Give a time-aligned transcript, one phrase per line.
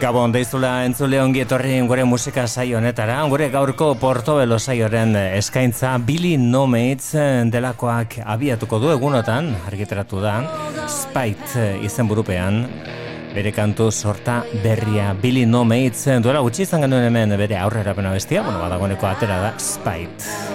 [0.00, 6.38] Gabon deizula entzule ongi etorri gure musika saio honetara, gure gaurko Portobelo saioren eskaintza Billy
[6.40, 7.12] No Mates
[7.52, 10.38] delakoak abiatuko du egunotan, argiteratu da,
[10.88, 12.62] Spite izen burupean,
[13.34, 18.14] bere kantu sorta berria Billy No Mates duela gutxi izan genuen hemen bere aurrera pena
[18.16, 20.49] bestia, bueno, badagoneko atera da, Spite.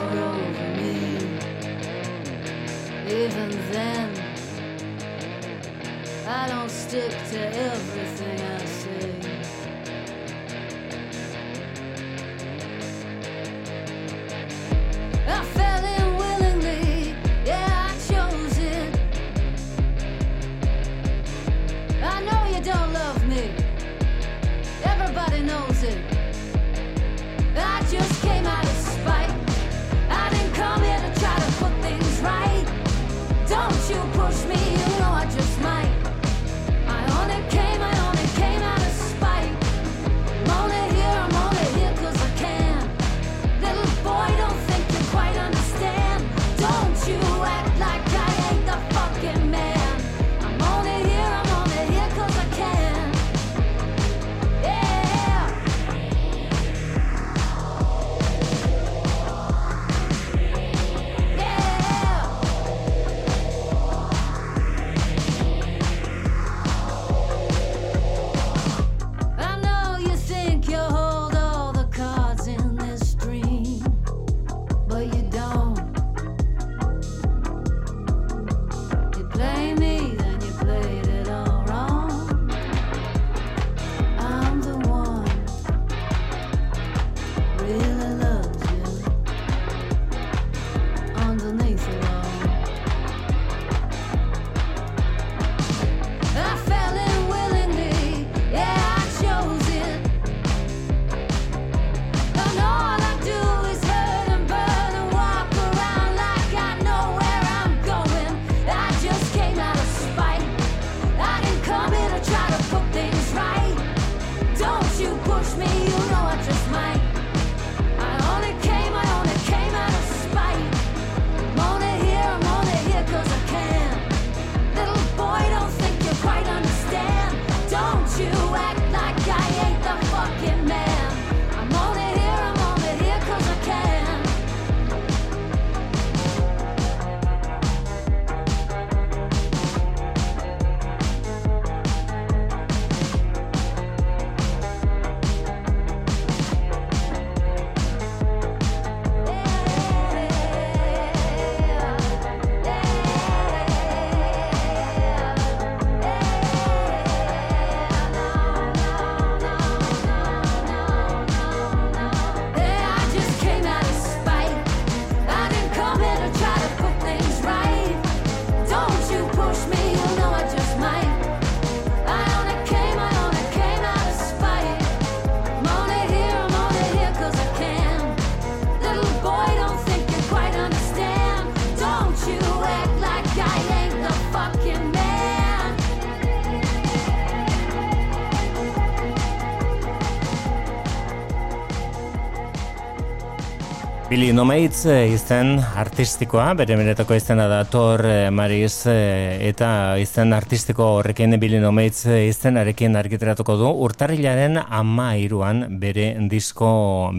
[194.16, 200.32] Billy Nomaitz eh, izen artistikoa, bere menetako izena da Thor eh, Mariz eh, eta izen
[200.32, 206.70] artistiko horrekin Billy Nomaitz izen arekin argiteratuko du urtarrilaren ama iruan bere disko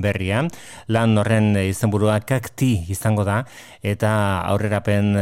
[0.01, 0.47] berria.
[0.89, 3.43] Lan horren izenburua kakti izango da
[3.85, 4.15] eta
[4.55, 5.13] aurrerapen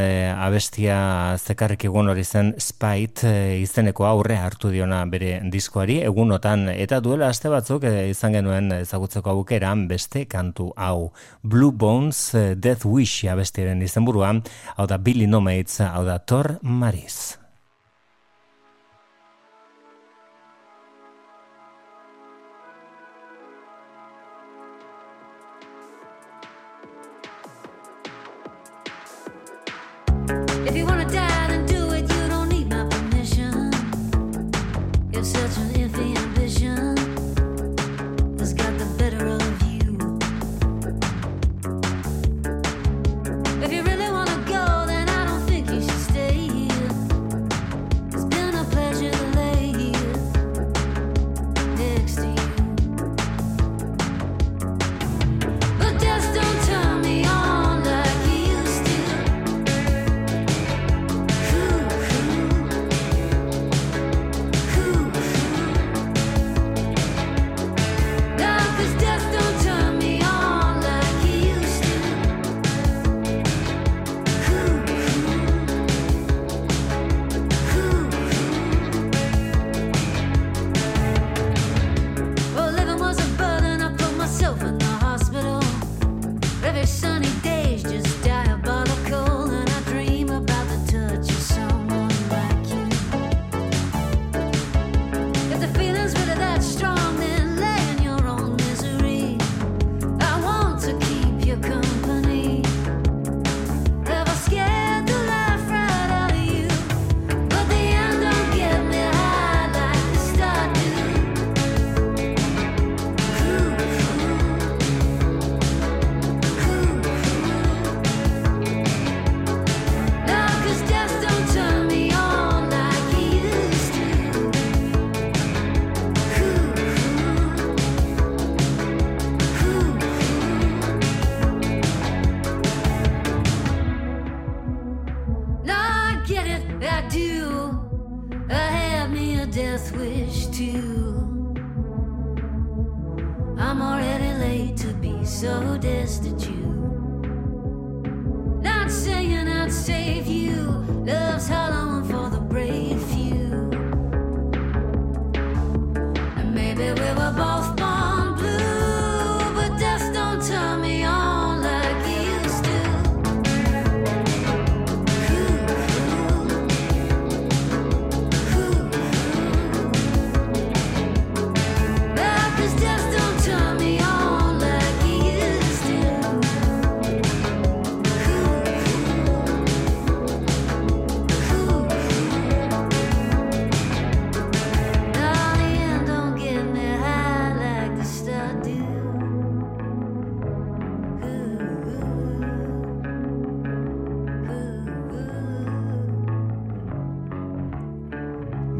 [0.46, 1.00] abestia
[1.42, 3.34] zekarrik egun hori zen Spite
[3.64, 9.88] izeneko aurre hartu diona bere diskoari egunotan eta duela aste batzuk izan genuen ezagutzeko aukeran
[9.90, 11.10] beste kantu hau.
[11.42, 14.34] Blue Blue Bones uh, Death Wish abestiren izenburua,
[14.76, 17.38] hau da Billy Nomates, hau da Thor Maris.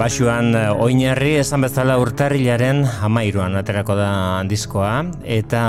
[0.05, 4.09] Baxuan eh, oinarri esan bezala urtarrilaren amairuan aterako da
[4.45, 4.91] diskoa
[5.25, 5.62] eta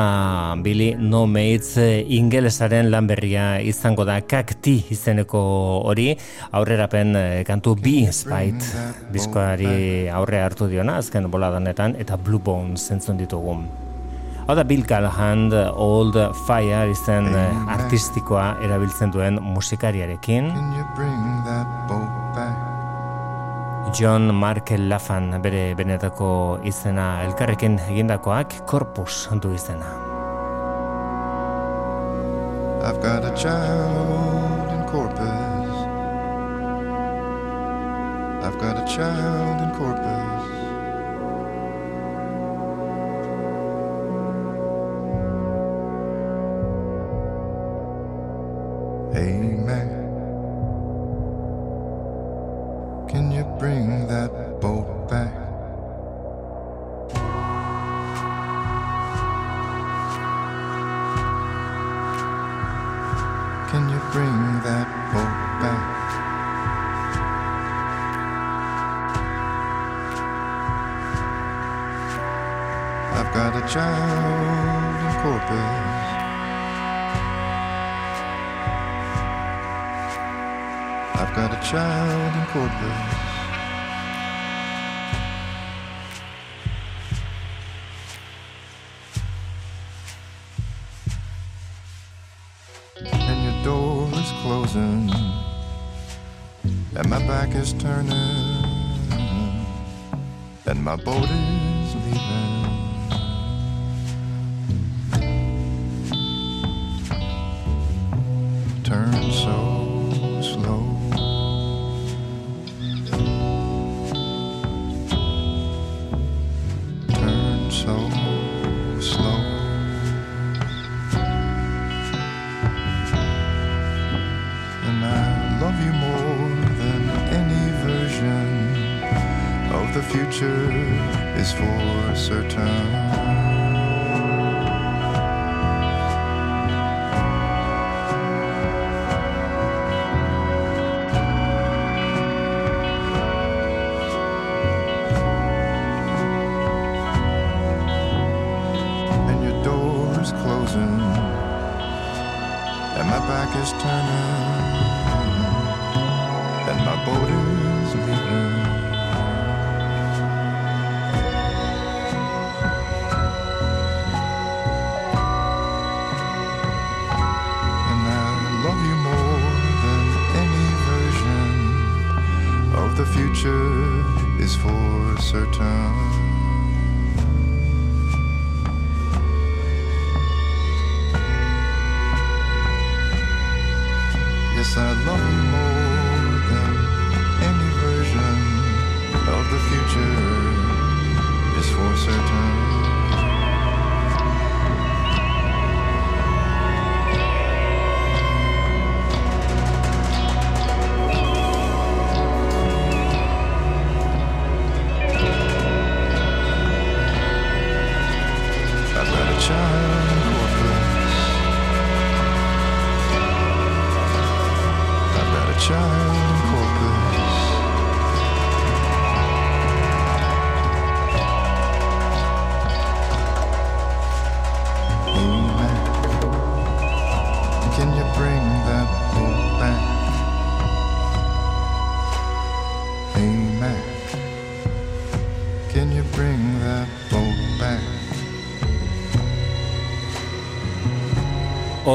[0.60, 5.40] Billy No Mates eh, ingelesaren lan berria izango da kakti izeneko
[5.88, 6.10] hori
[6.52, 8.68] aurrerapen eh, kantu bi spait
[9.16, 13.56] diskoari aurre hartu diona azken boladanetan eta Blue Bones zentzun ditugu.
[14.50, 15.48] Hau da Bill Callahan
[15.80, 17.32] Old Fire izen
[17.72, 20.52] artistikoa erabiltzen duen musikariarekin.
[23.96, 29.88] John Mark Lafan bere benetako izena elkarrekin egindakoak korpus du izena.
[32.84, 35.72] I've got a child in corpus
[38.44, 40.15] I've got a child in corpus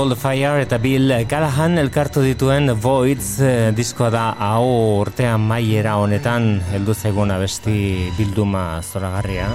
[0.00, 4.64] All Fire eta Bill Callahan elkartu dituen Voids eh, diskoa da hau
[5.02, 9.50] urtean maiera honetan heldu zaigun abesti bilduma zoragarria.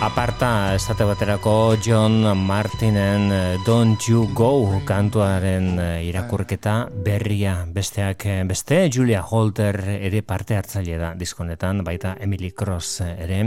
[0.00, 7.66] Aparta esate baterako John Martinen eh, Don't You Go kantuaren eh, irakurketa berria.
[7.68, 13.42] Besteak eh, beste Julia Holter ere parte hartzaile da diskonetan baita Emily Cross ere.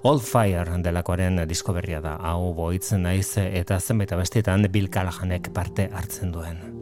[0.00, 2.16] All Fire delakoaren disko berria da.
[2.32, 6.77] Hau boitzen naiz eta zenbait abestietan Bill Callahanek parte hartzen duen.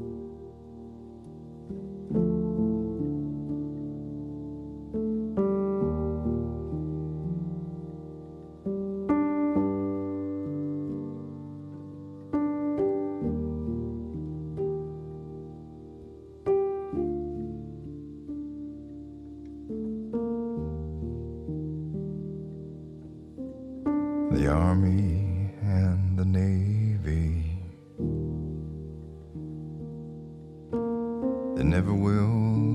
[31.87, 32.66] Never will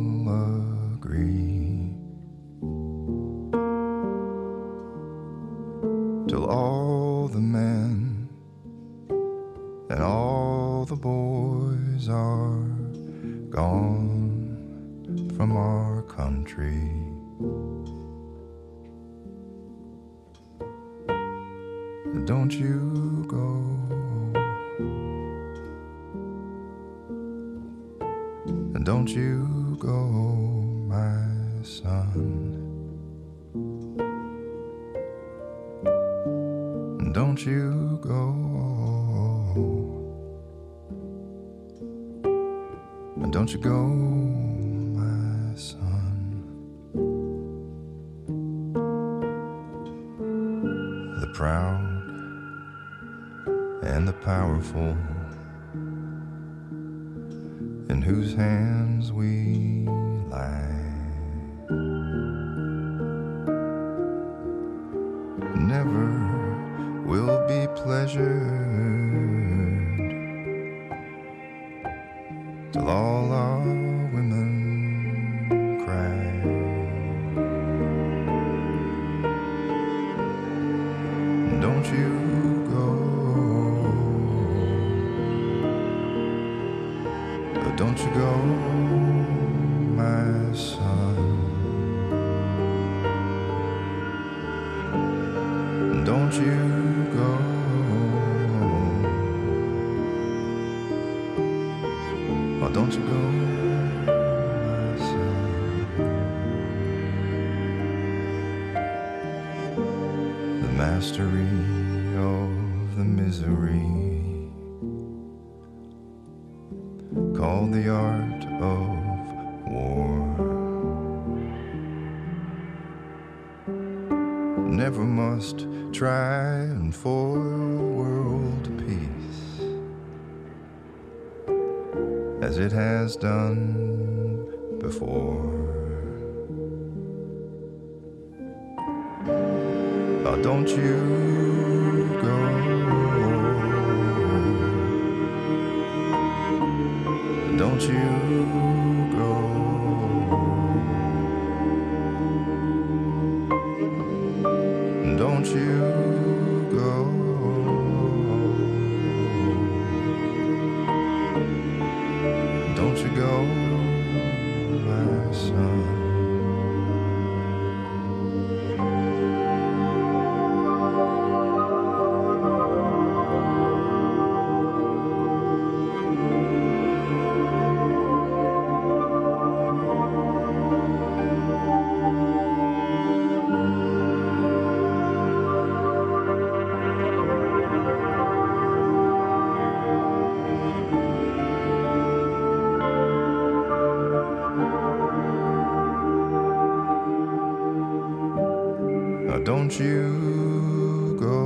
[199.44, 201.38] don't you go.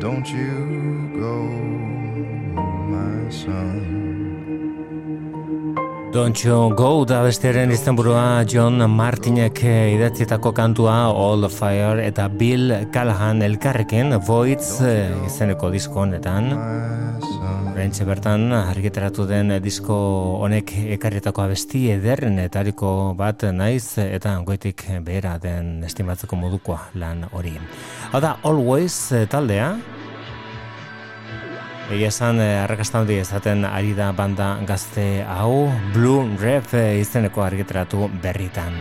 [0.00, 1.34] Don't you go,
[2.90, 4.08] my son.
[6.12, 12.28] Don't You Go da bestearen izenburua John Martinek eh, idatzietako kantua All the Fire eta
[12.28, 16.48] Bill Callahan elkarrekin Voids eh, izeneko disko honetan
[17.78, 19.94] Oraintxe bertan argitaratu den disko
[20.42, 27.52] honek ekarrietako abesti ederren etariko bat naiz eta goitik behera den estimatzeko modukoa lan hori.
[28.10, 28.96] Hau da, Always
[29.30, 29.76] taldea,
[31.94, 38.10] Egia esan, eh, arrakastan hori ezaten ari da banda gazte hau, Blue Rev izeneko argitaratu
[38.26, 38.74] berritan.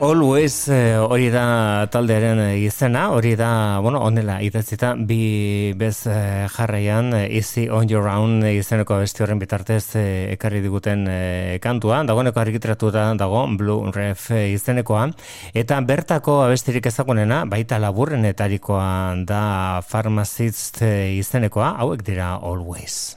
[0.00, 6.46] Always eh, hori da taldearen eh, izena, hori da, bueno, onela idatzita bi bez eh,
[6.54, 11.02] jarraian Easy on your own izeneko beste horren bitartez ekarri diguten
[11.58, 15.08] kantua, dagoeneko argitratuta dago Blue Ref izenekoa.
[15.50, 18.88] Eta bertako abestirik ezagunena baita laburrenetarikoa
[19.26, 23.16] da Pharmacist izenekoa, hauek dira Always.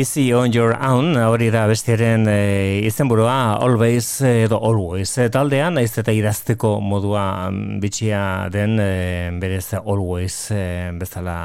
[0.00, 5.90] Easy on your own, hori da bestiaren e, izenburua, always edo always e, taldean, naiz
[6.00, 10.62] eta idazteko modua mm, bitxia den e, berez always e,
[10.96, 11.36] bezala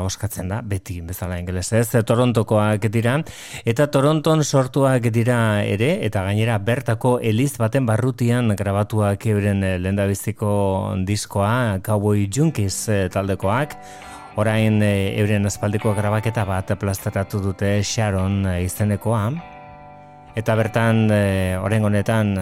[0.00, 3.18] ahoskatzen da, beti bezala ingelesez, Torontokoak dira,
[3.68, 11.82] eta Toronton sortuak dira ere, eta gainera bertako eliz baten barrutian grabatuak euren lehendabiziko diskoa,
[11.84, 13.76] Cowboy Junkies taldekoak,
[14.38, 19.24] Orain e, euren aspaldiko grabaketa bat plasteratu dute Sharon e, izenekoa.
[20.38, 22.36] Eta bertan, e, orain honetan,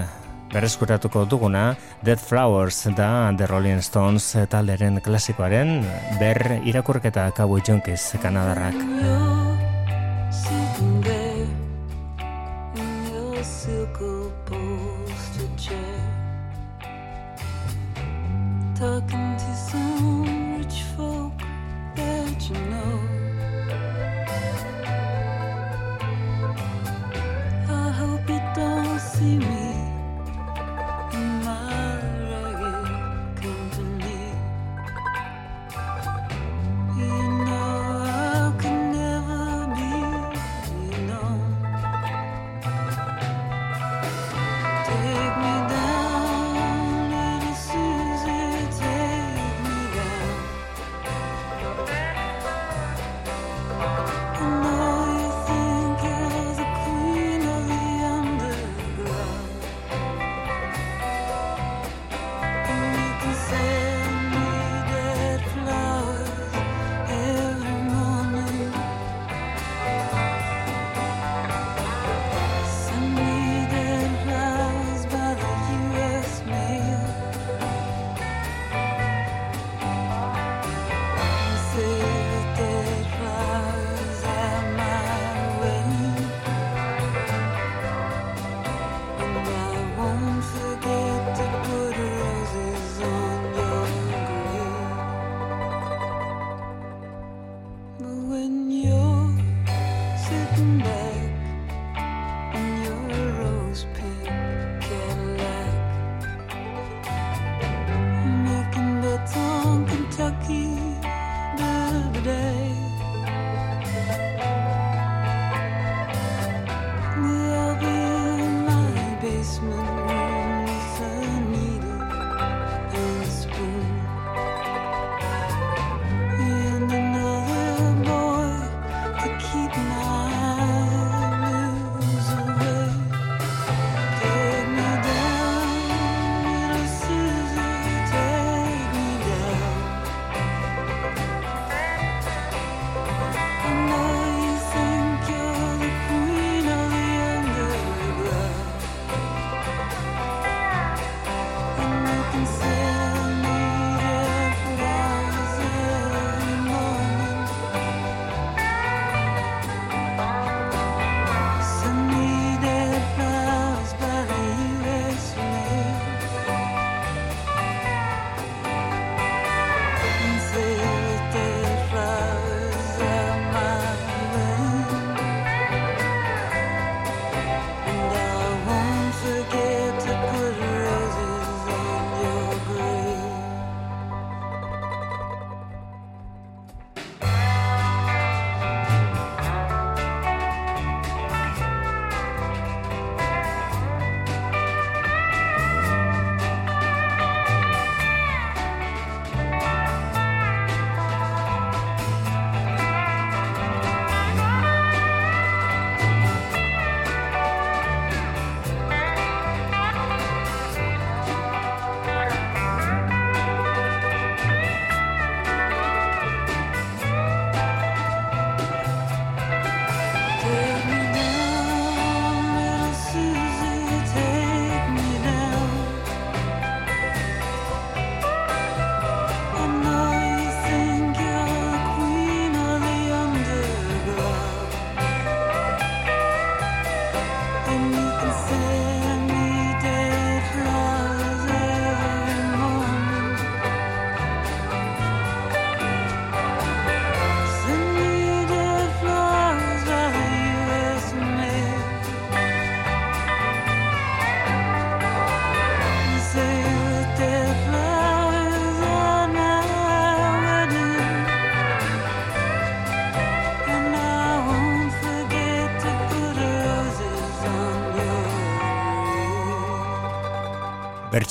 [0.52, 1.70] berreskuratuko duguna,
[2.04, 5.80] Dead Flowers da The Rolling Stones talderen klasikoaren
[6.20, 9.35] ber irakurketa Cowboy Junkies kanadarrak.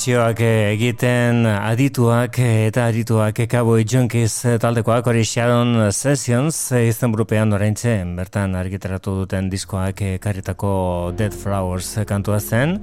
[0.06, 7.12] grabazioak eh, egiten adituak eh, eta adituak eh, ekabo itxunkiz taldekoak hori Sharon Sessions izan
[7.12, 12.78] brupean orentxe bertan argitaratu duten diskoak karritako Dead Flowers kantua zen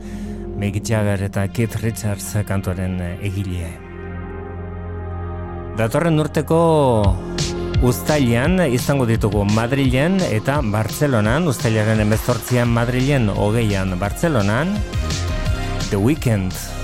[0.59, 3.71] Mick Jagger eta Keith Richards kantuaren egilea
[5.79, 6.61] Datorren urteko
[7.87, 14.75] Uztailean izango ditugu Madrilen eta Bartzelonan, Uztailaren emezortzian Madrilen, hogeian Bartzelonan,
[15.91, 16.51] The Weekend.
[16.51, 16.82] The Weekend.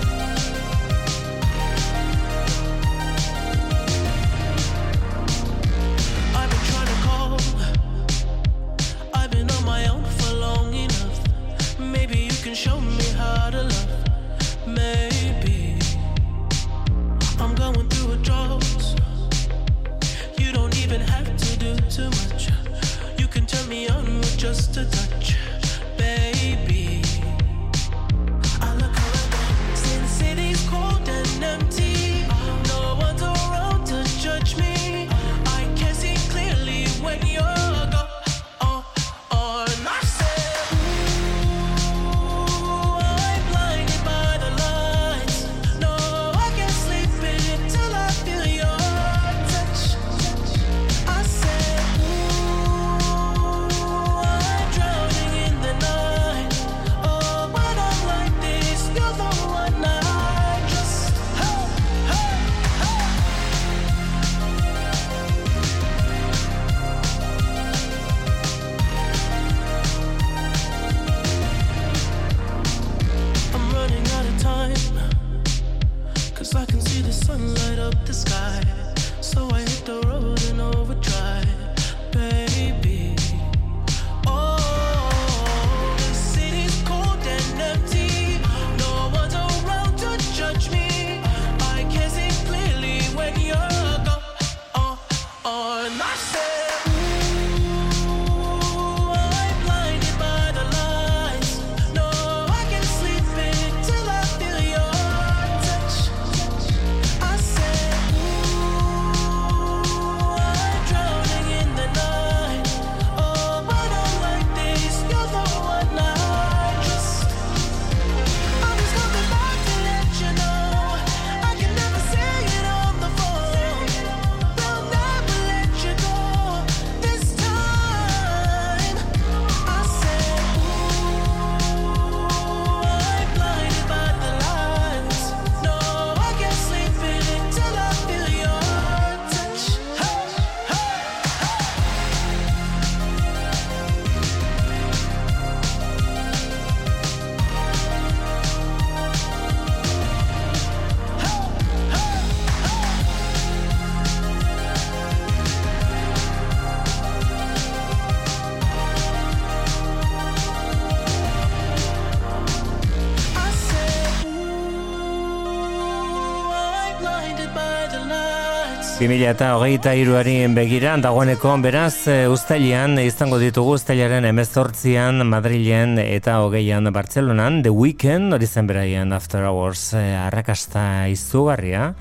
[169.08, 176.34] 2000 eta hogeita iruari begira dagoeneko beraz e, ustailean izango ditugu ustailaren emezortzian Madrilen eta
[176.44, 181.94] hogeian Bartzelonan The Weekend hori zen beraien After Hours e, arrakasta izugarria.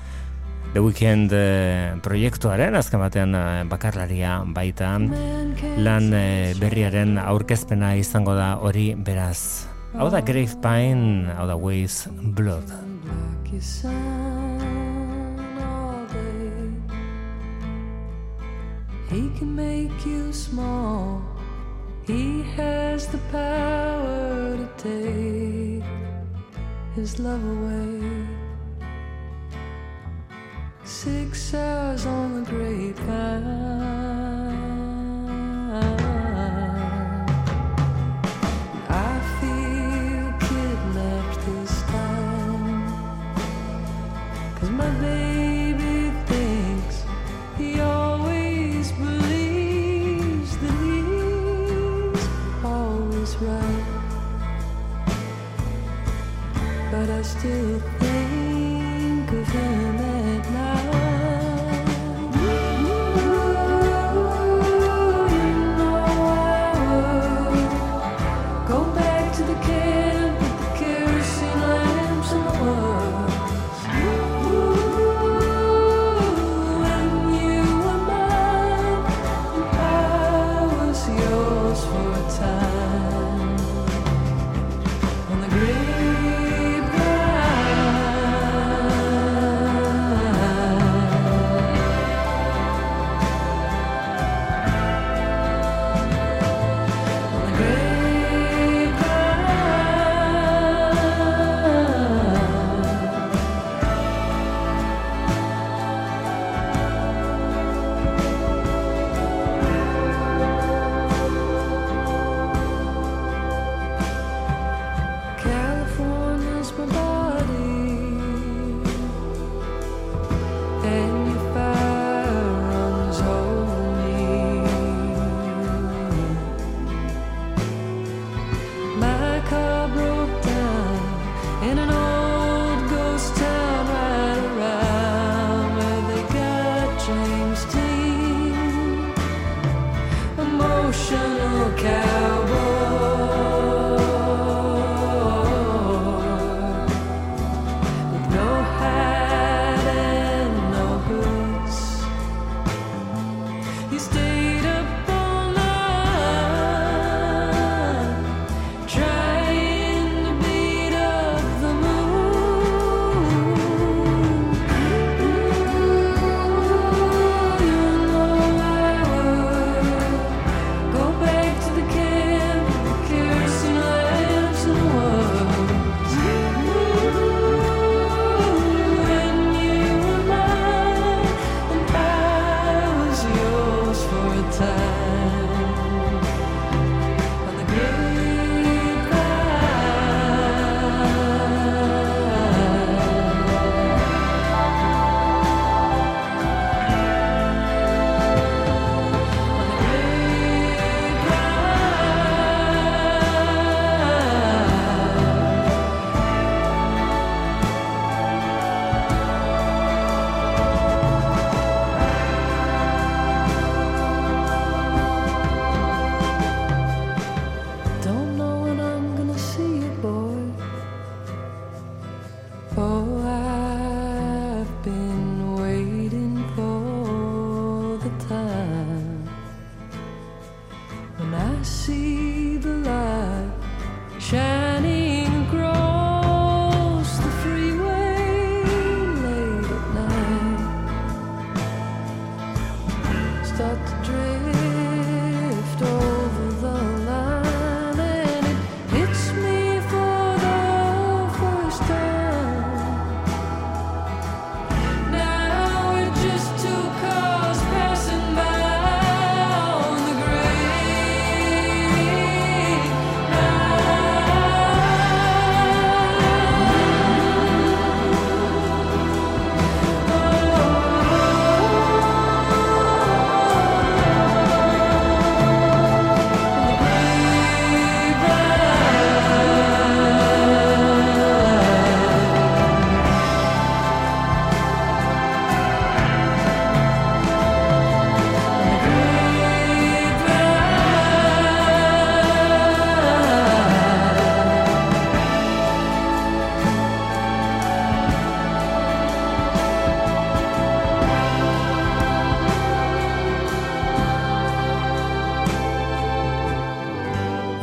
[0.74, 4.92] The Weekend e, proiektuaren azken batean e, bakarlaria baita.
[5.80, 9.64] Lan e, berriaren aurkezpena izango da hori beraz.
[9.96, 12.04] Hau da Grave Pine hau da Waves
[12.36, 12.68] Blood.
[19.08, 21.22] He can make you small.
[22.06, 25.82] He has the power to take
[26.94, 28.26] his love away.
[30.84, 33.68] Six hours on the grapevine.
[57.38, 57.97] still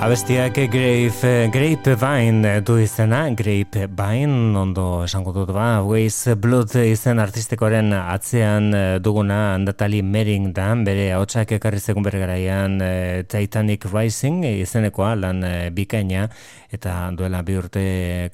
[0.06, 8.68] Abestiak Grape, Grapevine du izena, Grapevine, ondo esango dut ba, Waze Blood izen artistikoaren atzean
[8.78, 15.16] eh, duguna Natalie Mering da, bere hautsak ekarri zegun bere garaian eh, Titanic Rising izenekoa
[15.24, 16.28] lan eh, bikaina,
[16.76, 17.84] eta duela bi urte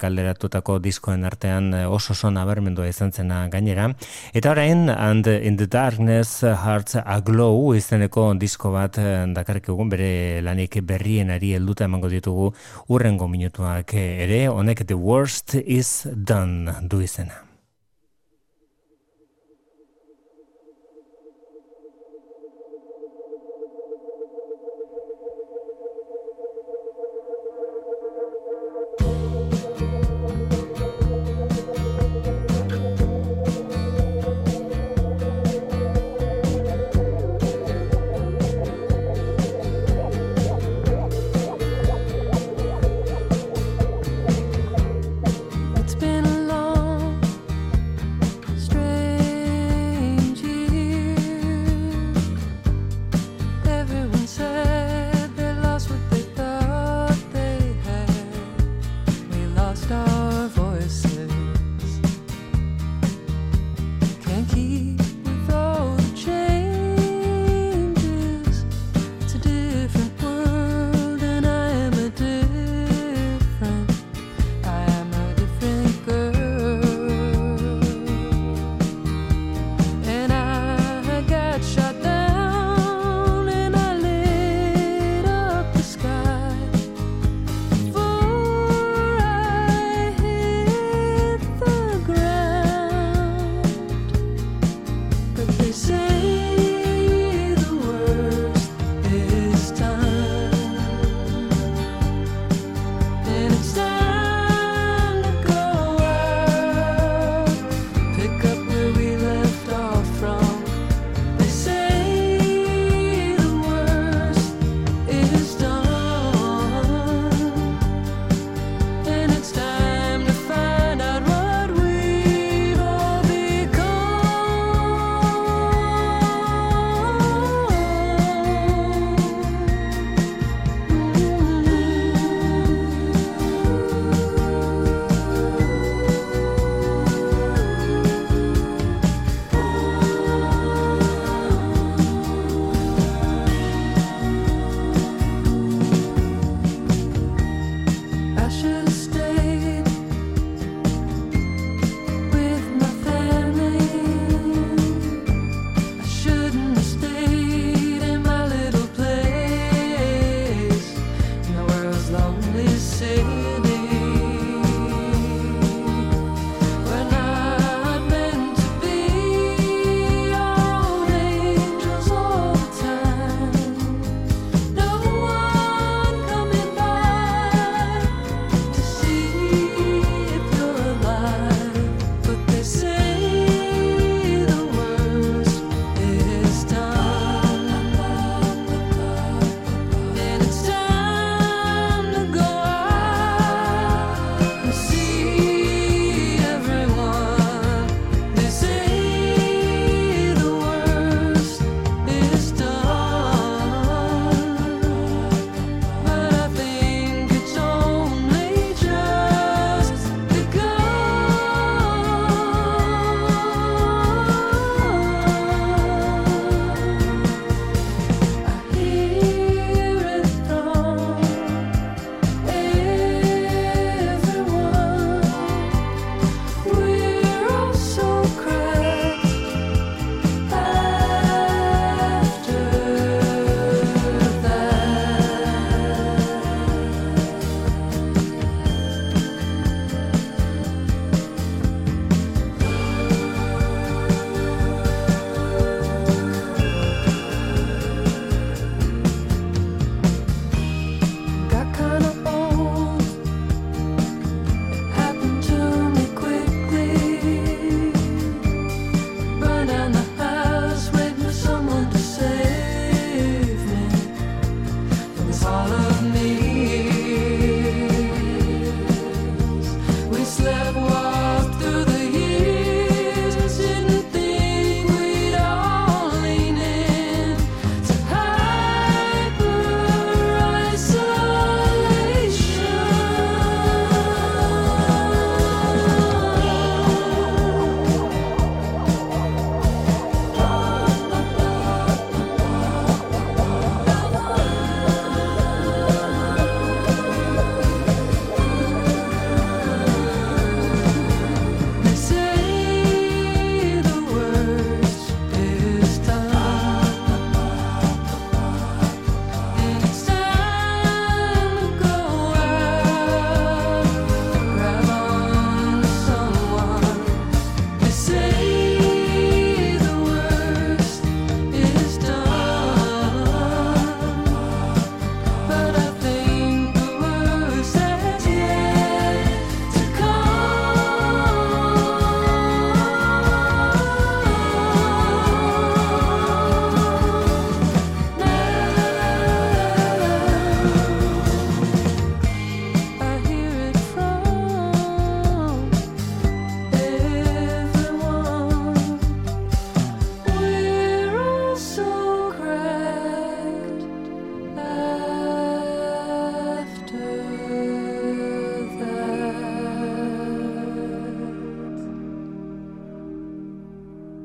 [0.02, 3.88] kalderatutako diskoen artean eh, oso oso nabarmendua izan zena gainera.
[4.34, 10.42] Eta orain, And in the Darkness Hearts Aglow izeneko disko bat eh, dakarrik egun bere
[10.42, 12.52] lanik berrienari helduta emango ditugu
[12.88, 17.51] urrengo minutuak ere, honek The Worst is Done du izena.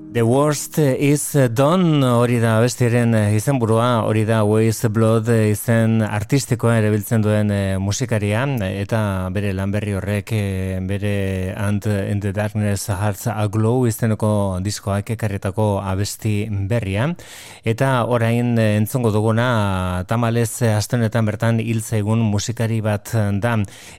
[0.09, 7.21] The worst is done hori da bestiren izenburua, hori da Waste Blood izen artistikoa erabiltzen
[7.21, 8.99] duen eh, musikaria eta
[9.35, 14.29] bere lanberri horrek eh, bere Ant in the Darkness Hearts Aglow izeneko
[14.63, 17.09] diskoak ekarretako abesti berria.
[17.67, 23.11] Eta orain eh, entzongo duguna tamalez astenetan bertan hil zaigun musikari bat
[23.43, 23.57] da.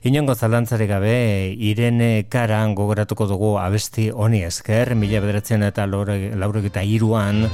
[0.09, 6.83] Inongo zalantzarik gabe Irene Karan gogoratuko dugu abesti honi esker mila bederatzen eta laurek eta
[6.83, 7.45] iruan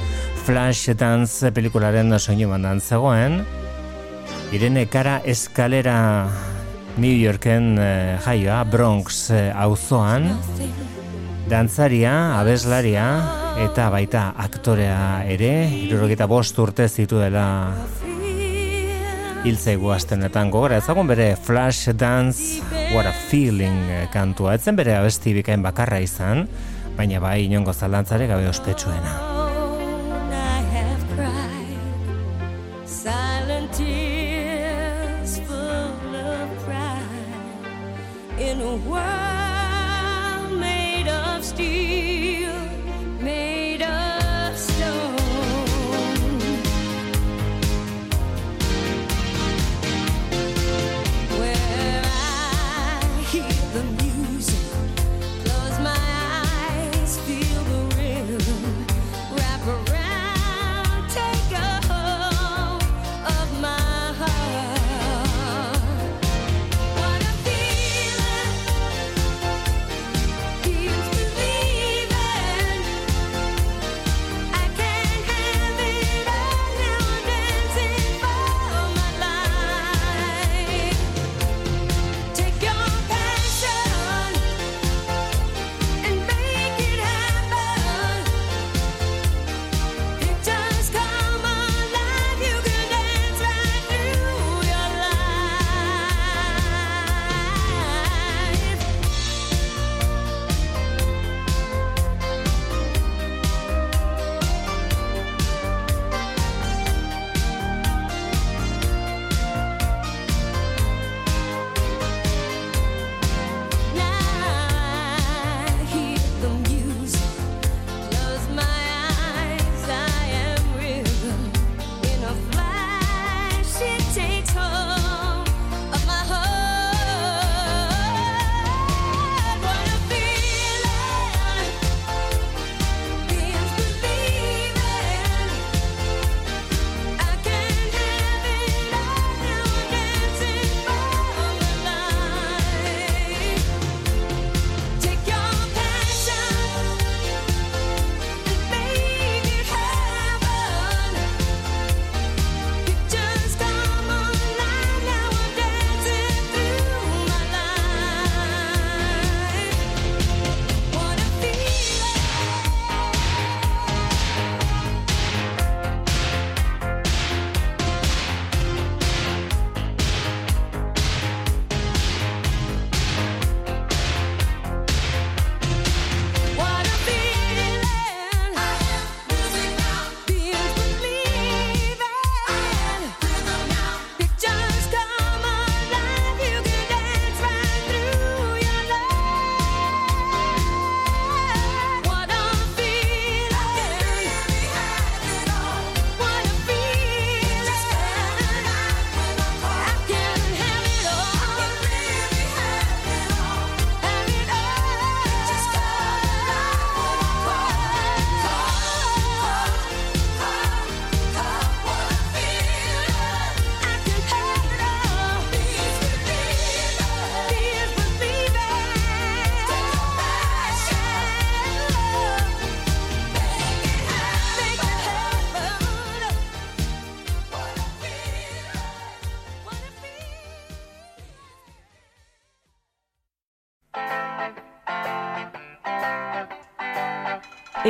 [0.46, 3.40] Flash Dance pelikularen soinu bandan zegoen.
[4.54, 6.28] Irene Kara eskalera
[6.96, 10.30] New Yorken eh, jaioa Bronx eh, auzoan.
[11.46, 13.06] Dantzaria, abeslaria
[13.66, 15.68] eta baita aktorea ere.
[15.86, 17.46] Irurogeta bost urte zituela
[19.46, 20.80] hiltzaigu astenetan gogora.
[20.80, 22.62] Ezagun bere Flash Dance
[22.94, 24.56] What a Feeling eh, kantua.
[24.56, 26.46] Etzen bere abesti bikain bakarra izan
[26.96, 29.45] baina bai inongo zalantzare gabe ospetsuena.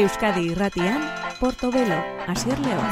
[0.07, 1.02] Euskadi irratian,
[1.40, 1.96] Portobelo,
[2.30, 2.84] Asier León.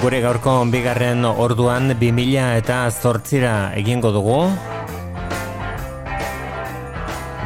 [0.00, 4.40] Gure gaurko bigarren orduan 2000 eta zortzira egingo dugu.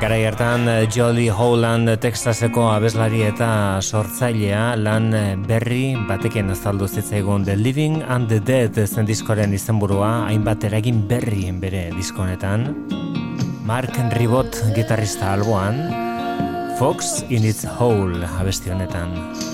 [0.02, 7.44] Gara hartan eh, Jolly Holland Texaseko abeslari eta sortzailea lan eh, berri batekin azaldu zitzaigun
[7.46, 12.66] The Living and the Dead zen diskoren izenburua hainbat eragin berrien bere diskonetan.
[13.62, 15.78] Mark Ribot gitarrista alboan,
[16.82, 19.51] Fox in its Hole abesti honetan.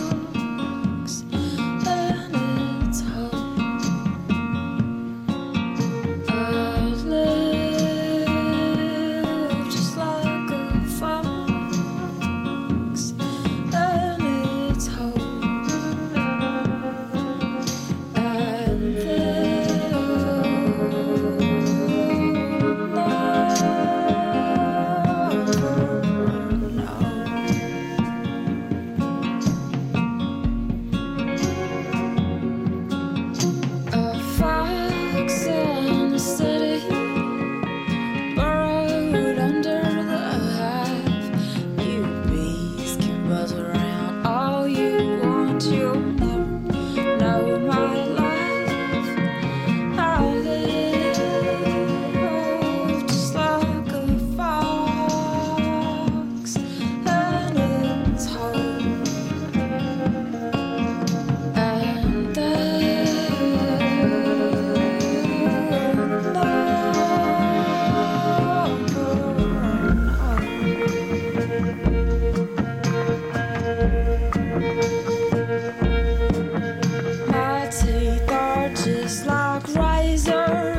[80.49, 80.78] world.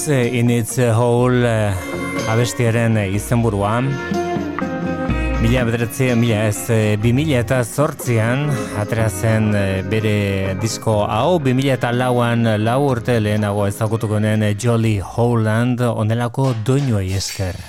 [0.00, 1.74] Voice eh, in its eh, whole eh,
[2.32, 3.82] abestiaren izenburua.
[5.42, 8.46] Mila bederatzea, mila ez, bi mila eta zortzian,
[8.80, 9.50] aterazen
[9.92, 16.54] bere disko hau, bi mila eta lauan, lau urte lehenago ezagutuko nen Jolly Holland, onelako
[16.64, 17.60] doinuei esker.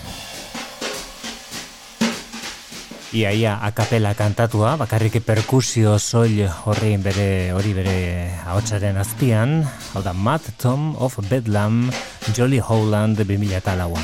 [3.11, 7.97] Iaia ia, akapela kantatua, bakarrik perkusio soil horri bere hori bere
[8.45, 11.89] ahotsaren azpian, hau da Matt Tom of Bedlam,
[12.33, 14.03] Jolly Holland 2000 eta lauan.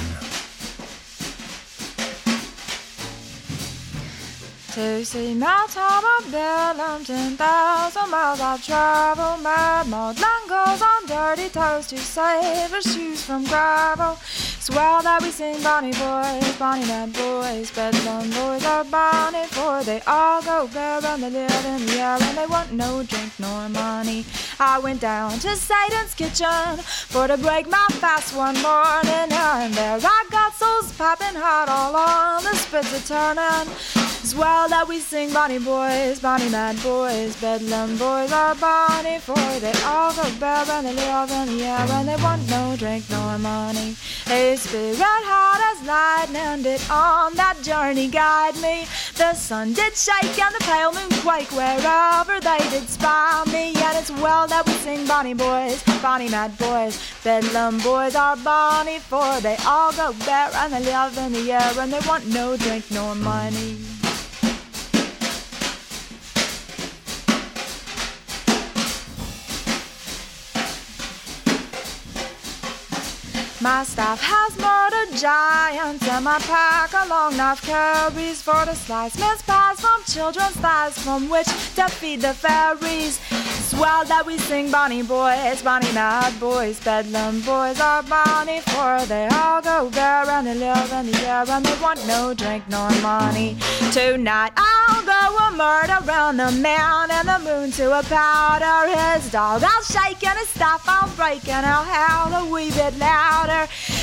[4.78, 11.06] To see my time of Bellum, ten thousand miles I've traveled, mad maudlin goes on
[11.08, 14.18] dirty toes to save her shoes from gravel.
[14.68, 20.02] Swell that we sing Bonnie boys, Bonnie mad boys, Bedlam boys are bonny, for they
[20.06, 23.70] all go bare and they live in the air and they want no drink nor
[23.70, 24.26] money.
[24.60, 30.00] I went down to Satan's kitchen for to break my fast one morning, and there
[30.04, 33.72] I got souls popping hot all on the spits a turning.
[34.28, 39.36] It's well that we sing Bonnie boys, Bonnie mad boys, Bedlam boys are bonny, for
[39.62, 43.06] they all go bare and they live in the air and they want no drink
[43.10, 43.96] nor money.
[44.58, 48.88] Spirit hot as lightning did on that journey guide me.
[49.16, 53.74] The sun did shake and the pale moon quake wherever they did spy me.
[53.76, 59.00] And it's well that we sing Bonnie boys, Bonnie mad boys, Bedlam boys are bonny,
[59.00, 62.58] for they all go bare and they live in the air and they want no
[62.58, 63.97] drink nor money.
[73.68, 79.20] My staff has murdered giants, and my pack a long knife carries for to slice
[79.20, 83.20] mince pies from children's thighs, from which to feed the fairies.
[83.30, 89.06] It's Swell that we sing Bonnie boys, Bonnie mad boys, Bedlam boys are bonny, for
[89.06, 92.64] they all go bare and they live in the air and they want no drink
[92.70, 93.58] nor money.
[93.92, 99.30] Tonight I'll go a murder round the man and the moon to a powder his
[99.30, 99.64] dog.
[99.66, 103.57] I'll shake and his staff I'll break and I'll howl a wee bit louder.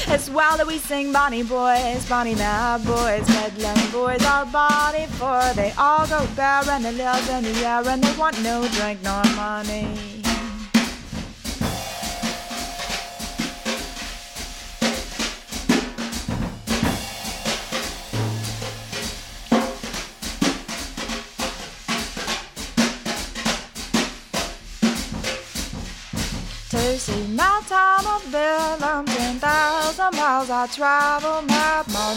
[0.08, 5.42] It's well that we sing Bonnie boys, Bonnie mad boys, Bedlam boys are Bonnie for
[5.54, 9.00] they all go bare and they live in the air and they want no drink
[9.02, 9.86] nor money.
[27.04, 31.42] See my town of Bellum, ten thousand miles I travel,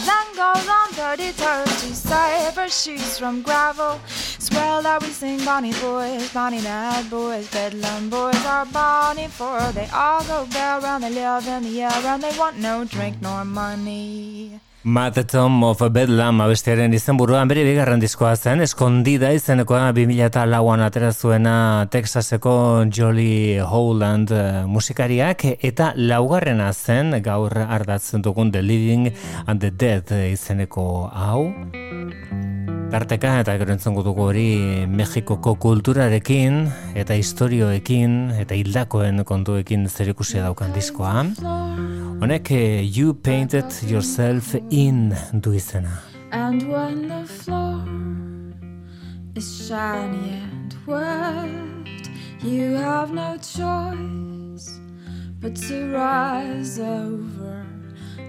[0.08, 4.00] than goes on thirty toes to save shoes from gravel.
[4.38, 9.88] Swell that we sing Bonnie boys, Bonnie mad boys, Bedlam boys are bonny, for they
[9.92, 13.44] all go bare and they live in the air and they want no drink nor
[13.44, 14.58] money.
[14.84, 20.84] Matt Tom of Bedlam abestiaren izenburuan bere bigarren diskoa zen, eskondida izenekoa 2000 eta lauan
[20.86, 29.10] atera zuena Texaseko Jolly Howland eh, musikariak eta laugarrena zen gaur ardatzen dugun The Living
[29.46, 31.42] and the Dead izeneko hau.
[32.88, 34.50] Tarteka eta gero entzongo dugu hori
[34.88, 36.54] Mexikoko kulturarekin
[36.96, 41.26] eta historioekin eta hildakoen kontuekin zerikusia daukan diskoa.
[42.22, 46.00] Honek eh, You Painted Yourself In du izena.
[46.32, 47.84] And when the floor
[49.36, 52.08] is shiny and wet,
[52.42, 54.80] you have no choice
[55.40, 57.67] but to rise over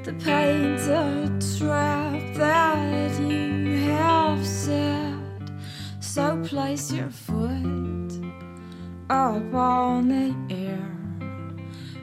[0.10, 5.14] the painted trap that you have set.
[6.00, 8.12] So place your foot
[9.08, 10.90] up on the air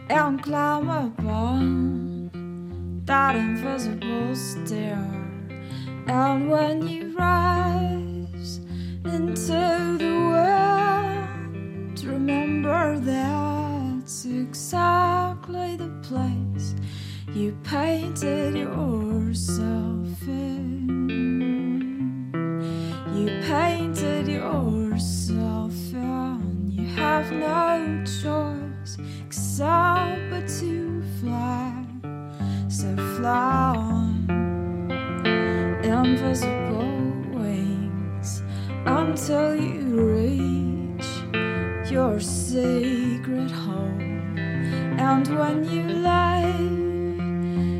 [0.09, 2.31] and climb upon
[3.07, 5.05] that invisible stair.
[6.07, 8.61] And when you rise
[9.05, 16.77] into the world, remember that's exactly the place
[17.37, 21.03] you painted yourself in.
[23.15, 26.71] You painted yourself in.
[26.71, 31.85] You have no choice except but to fly.
[32.69, 34.31] So fly on
[35.85, 38.43] invisible wings
[38.87, 39.83] until you
[40.17, 41.07] reach
[41.91, 44.39] your secret home.
[44.99, 46.96] And when you lay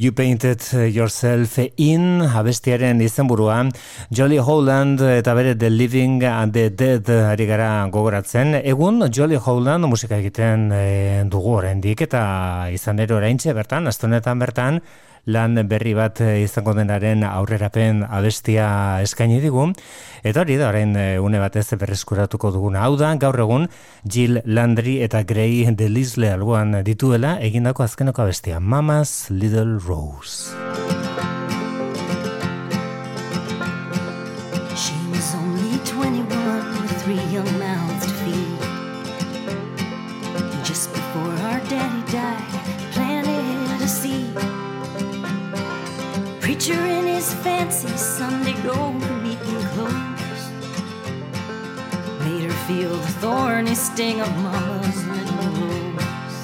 [0.00, 0.62] You Painted
[0.96, 3.58] Yourself In abestiaren izenburua
[4.08, 8.54] Jolly Holland eta bere The Living and the Dead ari gara gogoratzen.
[8.64, 10.86] Egun Jolly Holland musika egiten e,
[11.28, 12.22] dugu oraindik eta
[12.72, 14.80] izan ere oraintxe bertan, astonetan bertan,
[15.26, 19.70] lan berri bat eh, izango denaren aurrerapen abestia eskaini digu.
[20.22, 22.84] Eta hori da, orain eh, une batez berreskuratuko duguna.
[22.86, 23.68] Hau da, gaur egun
[24.04, 28.60] Jill Landry eta Gray Delisle alboan dituela egindako azkeneko abestia.
[28.60, 30.99] Mama's Little Rose.
[53.20, 55.46] Thorny sting of Mama's little
[55.92, 56.38] rose.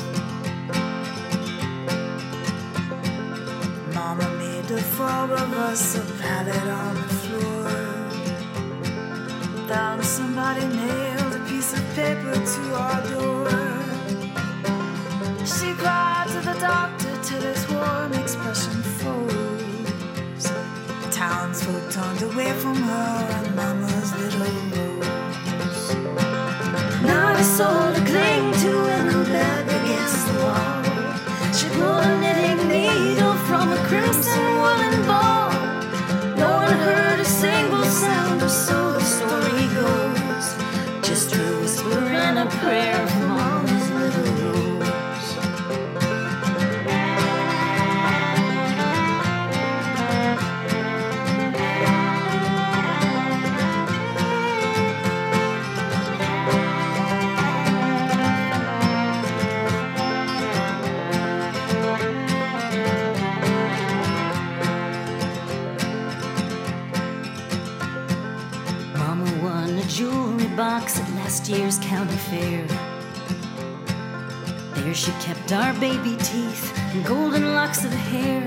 [3.95, 7.71] Mama made the four of us a pallet on the floor.
[9.67, 13.49] Then somebody nailed a piece of paper to our door.
[15.47, 20.47] She cried to the doctor till his warm expression froze.
[21.11, 24.96] Townsfolk turned away from her and Mama's little rose.
[27.07, 30.83] Not a soul to cling to in the bed against the wall.
[31.57, 35.51] She pulled a knitting needle from a crimson woolen ball.
[36.43, 40.47] No one heard a single sound, or so the story goes.
[41.09, 42.96] Just her whisper and a prayer
[71.49, 72.67] year's county fair.
[74.75, 78.43] There she kept our baby teeth and golden locks of hair.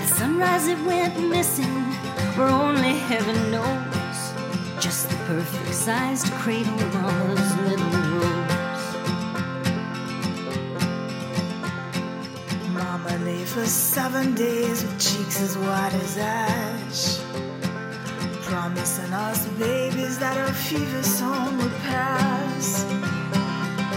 [0.00, 1.74] At sunrise it went missing,
[2.36, 4.82] where only heaven knows.
[4.82, 8.86] Just the perfect size to cradle Mama's little rose.
[12.72, 17.15] Mama lay for seven days with cheeks as white as ash.
[18.56, 22.86] Promising us babies that her fever soon would pass.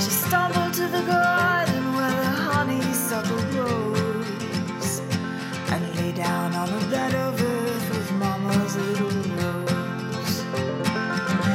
[0.04, 5.00] She stumbled to the garden where the honeysuckle grows
[5.72, 10.36] and lay down on a bed of earth with Mama's little rose.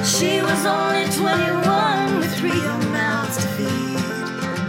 [0.09, 4.01] She was only 21 with three young mouths to feed.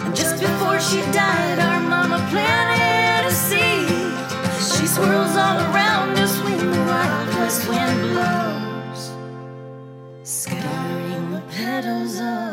[0.04, 3.88] And just before she died, our mama planted a seed.
[4.76, 5.95] She swirls all around
[7.46, 9.12] west wind blows,
[10.24, 12.45] scattering the petals of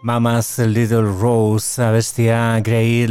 [0.00, 3.06] Mama's Little Rose abestia Gray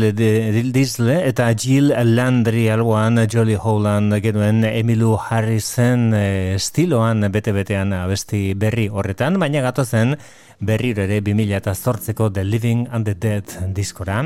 [0.72, 8.88] Disle eta Jill Landry alboan Jolly Holland genuen Emilu Harrisen eh, estiloan bete-betean abesti berri
[8.88, 10.16] horretan, baina gatozen
[10.60, 14.24] berriro ere 2008ko The Living and the Dead diskora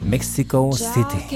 [0.00, 1.26] Mexico City.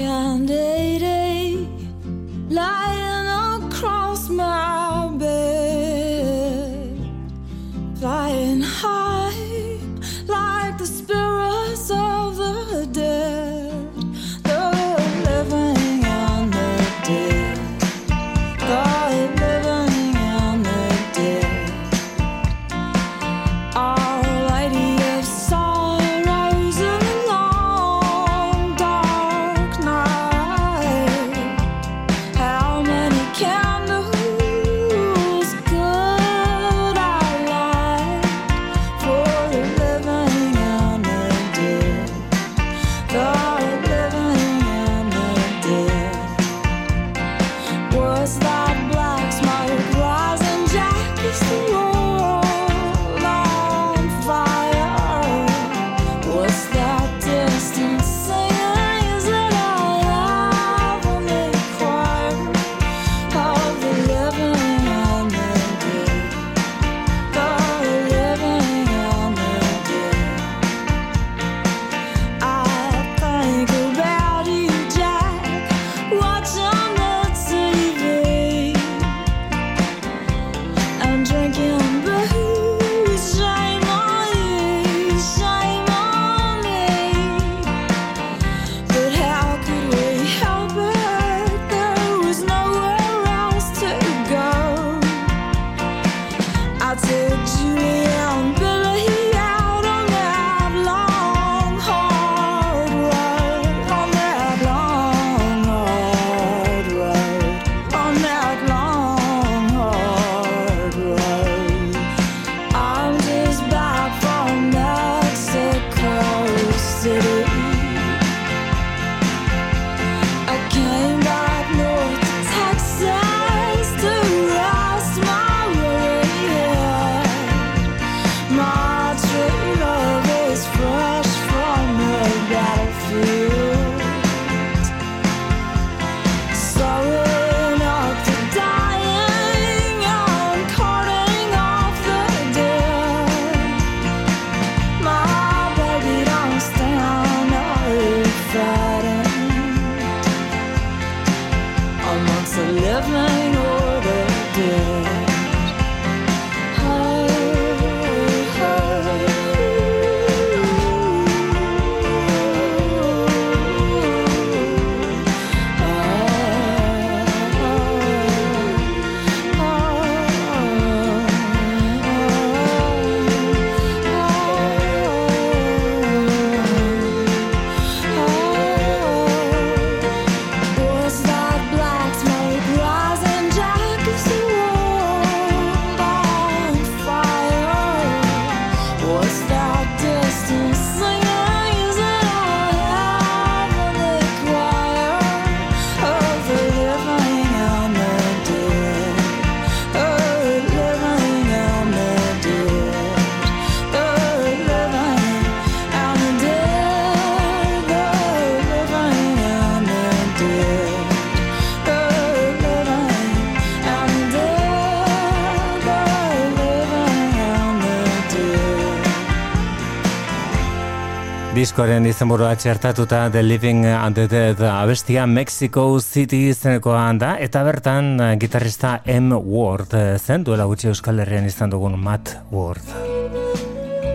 [221.71, 228.19] diskoaren izenburua txertatuta The Living and the Dead abestia Mexico City izenekoa da eta bertan
[228.19, 229.31] eh, gitarrista M.
[229.39, 232.91] Ward eh, zen duela gutxi Euskal Herrian izan dugun Matt Ward.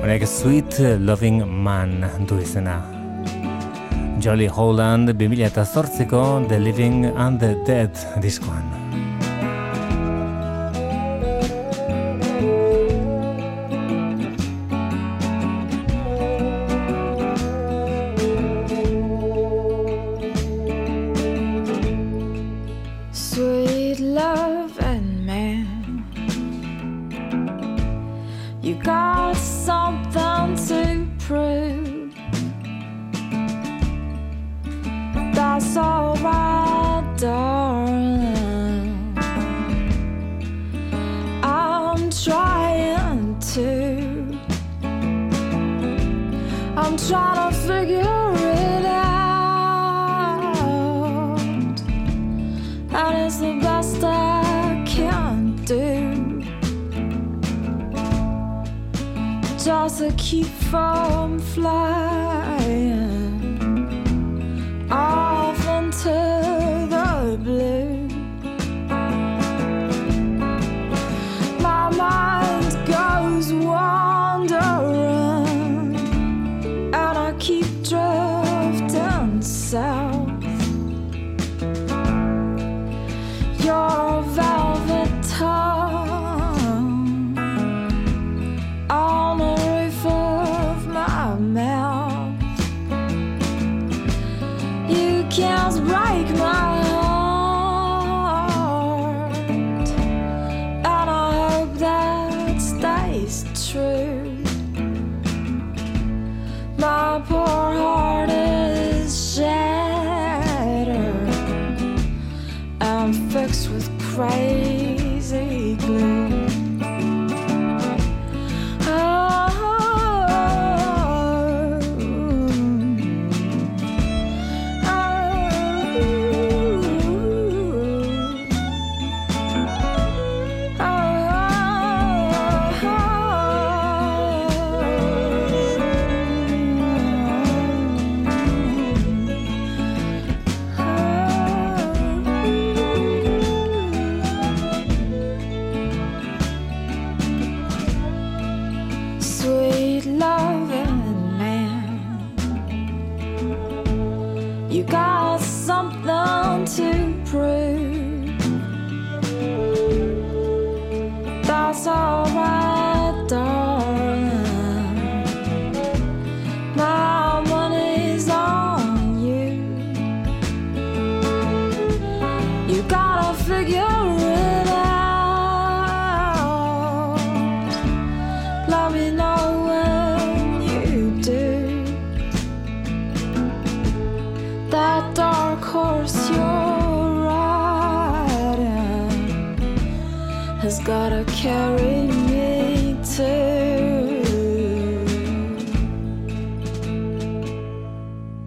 [0.02, 2.82] Honek Sweet Loving Man du izena.
[4.20, 8.85] Jolly Holland 2008ko The Living and the Dead diskoan.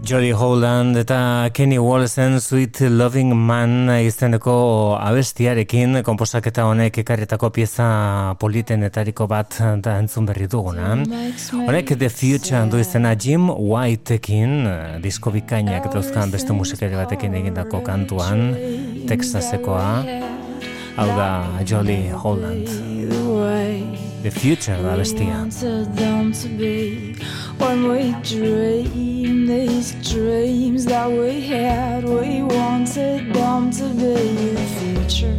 [0.09, 4.55] Jody Holland eta Kenny Wallace'en Sweet Loving Man izeneko
[4.97, 7.85] abestiarekin komposaketa honek ekarretako pieza
[8.41, 10.95] politenetariko bat da entzun berri duguna.
[11.59, 14.65] Honek The Future handu izena Jim Whiteekin
[15.05, 18.47] disko bikainak dauzkan beste musikari batekin egindako kantuan
[19.05, 19.87] Texasekoa.
[20.09, 20.38] Texasekoa.
[20.99, 22.67] Hau da Jolly Holland.
[22.67, 25.47] the The Future da bestia.
[27.57, 32.03] when we dream these dreams that we had.
[32.03, 34.15] We wanted them to be
[34.57, 35.37] the future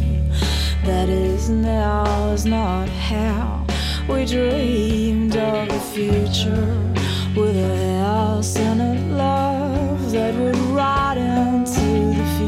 [0.83, 3.63] that is now is not how
[4.09, 6.73] we dreamed of a future
[7.35, 12.40] with a house and a love that would ride into the future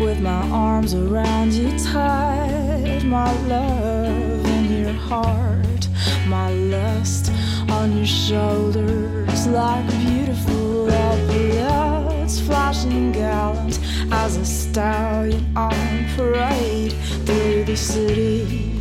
[0.00, 5.88] with my arms around you tight, my love in your heart,
[6.26, 7.32] my lust
[7.70, 13.78] on your shoulders like beautiful epaulets flashing gallant
[14.12, 16.92] as a stallion on parade
[17.24, 18.72] through the city.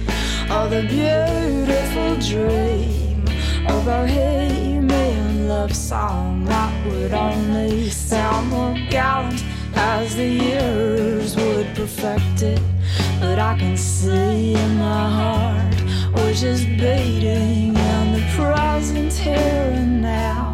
[0.49, 3.23] Of the beautiful dream
[3.67, 9.43] of our Bohemian love song that would only sound more gallant
[9.75, 12.61] as the years would perfect it.
[13.19, 15.75] But I can see in my heart,
[16.23, 20.51] which is beating in the present here and now.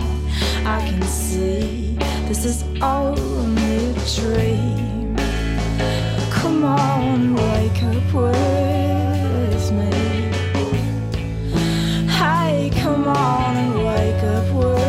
[0.65, 5.15] I can see this is only a dream.
[6.31, 9.91] Come on, wake up with me.
[12.07, 14.80] Hey, come on and wake up with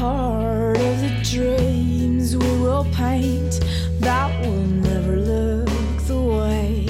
[0.00, 3.60] Part of the dreams we will paint
[3.98, 5.68] that will never look
[6.06, 6.86] the way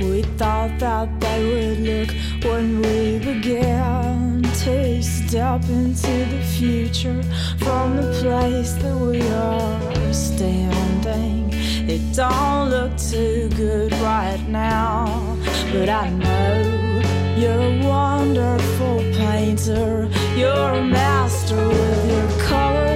[0.00, 2.10] we thought that they would look
[2.42, 7.22] when we began to step into the future
[7.58, 11.50] from the place that we are standing.
[11.88, 15.38] It don't look too good right now,
[15.72, 17.00] but I know
[17.38, 20.08] you're a wonderful painter.
[20.36, 22.93] You're a master with your colors,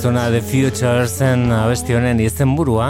[0.00, 2.86] Etorkizuna The Future zen abesti honen izenburua.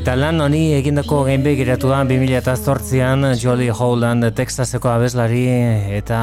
[0.00, 5.42] Eta lan honi egindako gainbek iratua 2008an Jolly Howland Texaseko abeslari
[5.98, 6.20] eta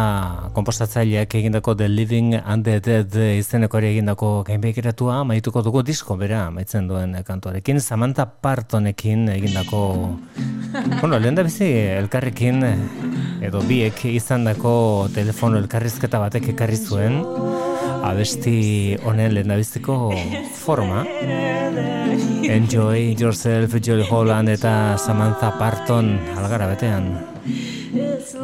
[0.56, 6.18] kompostatzaileak egindako The Living and the Dead izeneko ere egindako gainbek iratua maituko dugu disko
[6.18, 7.78] bera maitzen duen kantuarekin.
[7.78, 9.84] Samantha Partonekin egindako
[11.04, 12.66] bueno, lehen da bizi elkarrekin
[13.46, 14.76] edo biek izandako
[15.14, 17.22] telefono elkarrizketa batek ekarri zuen
[18.06, 20.14] abesti honen lehendabiziko
[20.54, 21.04] forma.
[22.46, 27.14] Enjoy yourself, Joy Holland eta Samantha Parton algara betean.
[27.96, 28.36] It's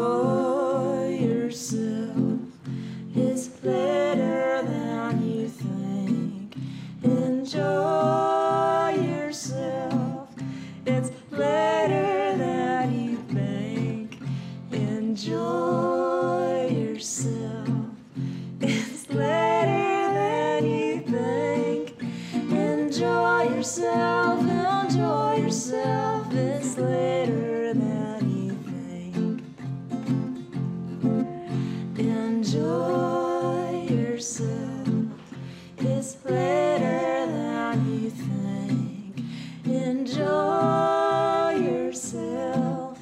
[0.00, 2.40] Enjoy yourself.
[3.14, 6.56] It's later than you think.
[7.04, 10.30] Enjoy yourself.
[10.86, 14.22] It's later than you think.
[14.72, 17.68] Enjoy yourself.
[18.62, 22.02] It's later than you think.
[22.50, 24.40] Enjoy yourself.
[24.40, 26.32] Enjoy yourself.
[26.32, 27.39] It's later
[32.60, 35.06] enjoy yourself.
[35.78, 39.24] It's better than you think.
[39.64, 42.98] Enjoy yourself.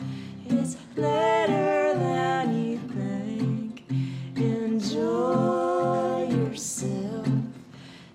[0.48, 3.82] It's later than you think.
[4.36, 7.28] Enjoy yourself.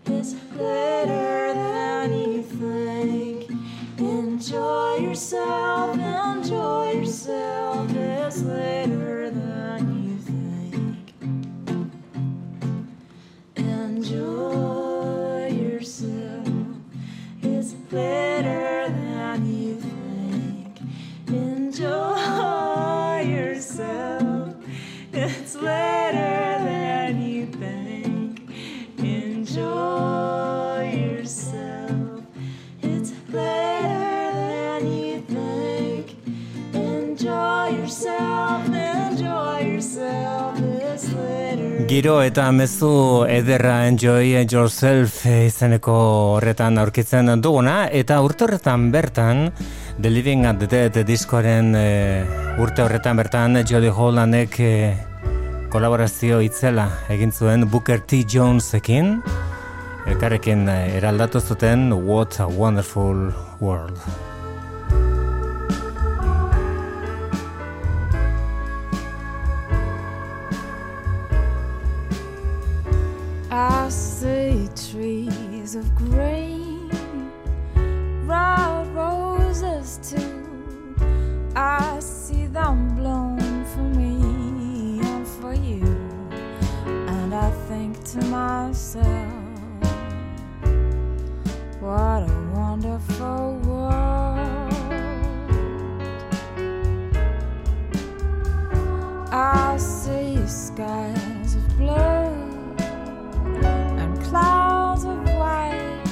[0.06, 3.49] It's later than you think.
[3.99, 5.98] Enjoy yourself.
[5.98, 7.53] Enjoy yourself.
[41.94, 42.88] Giro eta mezu
[43.30, 45.94] ederra enjoy yourself izeneko
[46.40, 49.44] horretan aurkitzen duguna eta urte horretan bertan
[50.02, 51.86] The Living at the Dead diskoaren e,
[52.57, 54.74] urte horretan bertan Jolly Hollandek e,
[55.70, 58.26] kolaborazio itzela egin zuen Booker T.
[58.26, 59.20] Jonesekin
[60.10, 63.28] elkarrekin e, eraldatu zuten What a Wonderful
[63.61, 64.32] World.
[88.14, 89.34] To myself,
[91.80, 94.73] what a wonderful world.
[99.31, 101.95] I see skies of blue
[103.98, 106.03] and clouds of white,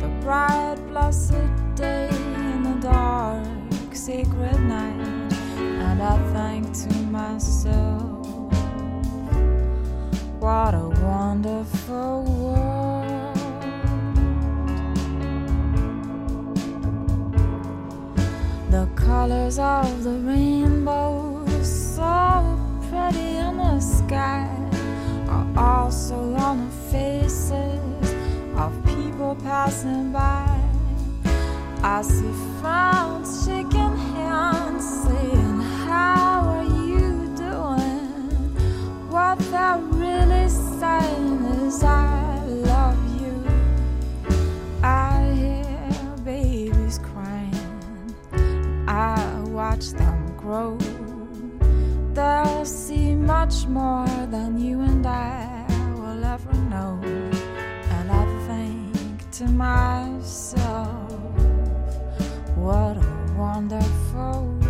[0.00, 1.34] the bright, blessed
[1.74, 3.44] day and the dark,
[3.92, 8.05] secret night, and I think to myself,
[10.46, 13.36] what a wonderful world.
[18.70, 22.56] The colors of the rainbow, so
[22.88, 24.48] pretty in the sky,
[25.28, 28.08] are also on the faces
[28.54, 30.60] of people passing by.
[31.82, 36.75] I see frowns, shaking hands, saying, How are you?
[39.16, 43.34] What they're really saying is, I love you.
[44.82, 48.14] I hear babies crying.
[48.86, 49.16] I
[49.46, 50.76] watch them grow.
[52.12, 55.64] They'll see much more than you and I
[55.94, 57.00] will ever know.
[57.96, 61.10] And I think to myself,
[62.54, 64.65] what a wonderful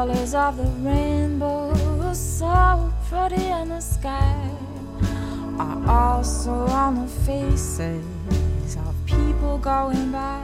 [0.00, 1.74] colors of the rainbow,
[2.14, 4.50] so pretty in the sky,
[5.58, 6.52] are also
[6.82, 8.02] on the faces
[8.78, 10.42] of people going by.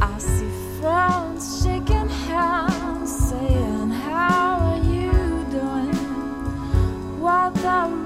[0.00, 5.10] I see friends shaking hands, saying, How are you
[5.50, 7.20] doing?
[7.20, 7.99] What they're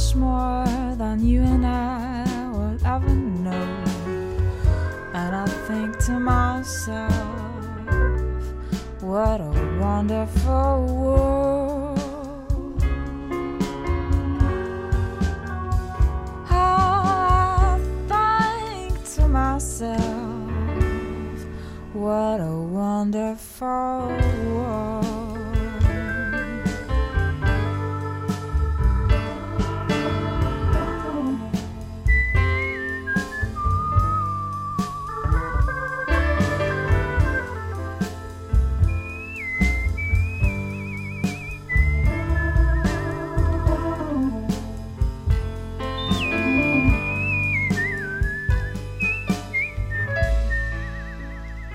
[0.00, 0.64] much more
[0.96, 3.14] than you and I will ever
[3.44, 3.84] know.
[5.12, 7.12] And I think to myself,
[9.02, 12.82] what a wonderful world.
[16.48, 17.78] I
[18.08, 20.00] think to myself,
[21.92, 24.08] what a wonderful
[24.46, 24.89] world.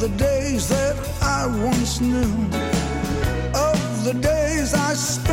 [0.00, 2.32] the days that I once knew,
[3.54, 5.29] of the days I spent.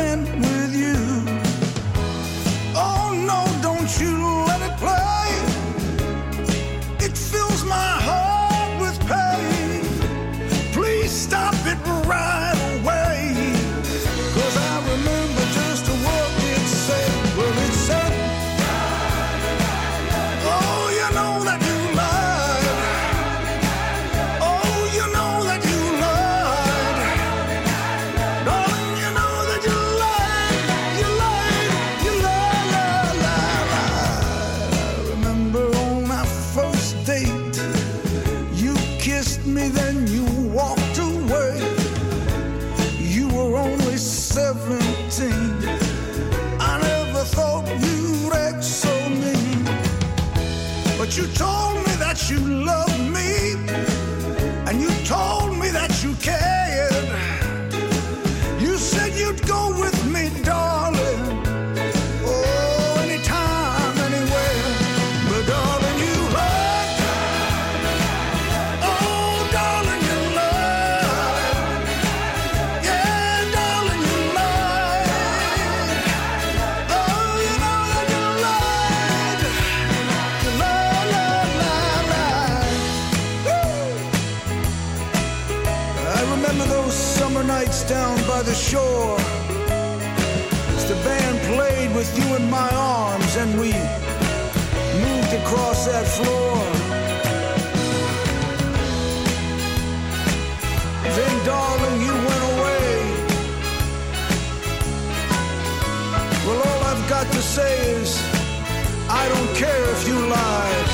[55.10, 55.37] Oh.
[92.16, 93.72] you in my arms and we
[95.04, 96.56] moved across that floor.
[101.16, 102.88] Then, darling, you went away.
[106.46, 108.10] Well, all I've got to say is,
[109.10, 110.87] I don't care if you lie.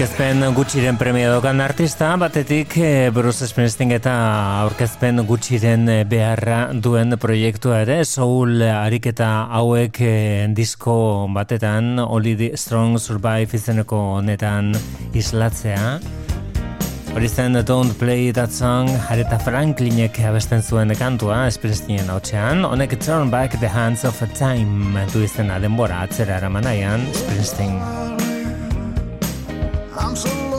[0.00, 4.14] aurkezpen gutxiren premia dokan artista, batetik eh, Bruce Springsteen eta
[4.62, 9.28] aurkezpen gutxiren eh, beharra duen proiektua ere, soul ariketa
[9.58, 10.94] hauek eh, disko
[11.36, 14.72] batetan, Only the Strong Survive izeneko honetan
[15.12, 15.98] islatzea.
[17.12, 23.28] Hori zen Don't Play That Song, Jareta Franklinek abesten zuen kantua, Springsteen hautzean, honek Turn
[23.28, 28.29] Back the Hands of Time du izena denbora atzera eramanaian, Springsteen.
[30.10, 30.49] I'm so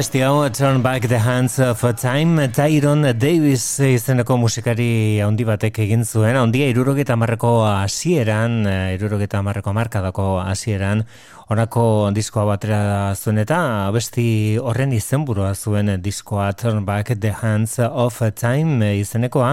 [0.00, 6.06] Abesti hau, Turn Back the Hands of Time, Tyron Davis izeneko musikari handi batek egin
[6.08, 8.62] zuen, handia irurogeta marreko hasieran,
[8.94, 11.04] irurogeta marreko markadako hasieran,
[11.50, 11.82] Honako
[12.14, 13.56] diskoa batera zuen eta
[13.88, 19.48] abesti horren izenburua zuen diskoa Turn Back the Hands of Time izenekoa.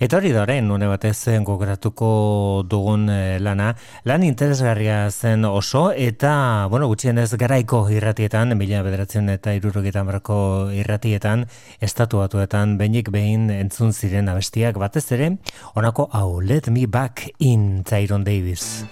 [0.00, 3.74] Eta hori da orain, une batez gogoratuko dugun eh, lana.
[4.08, 6.32] Lan interesgarria zen oso eta,
[6.72, 11.44] bueno, gutxienez garaiko irratietan, mila bederatzen eta irurogeita marko irratietan,
[11.84, 15.34] estatuatuetan behinik behin entzun ziren abestiak batez ere,
[15.74, 18.86] honako hau, Let Me Back in Tyron Davis.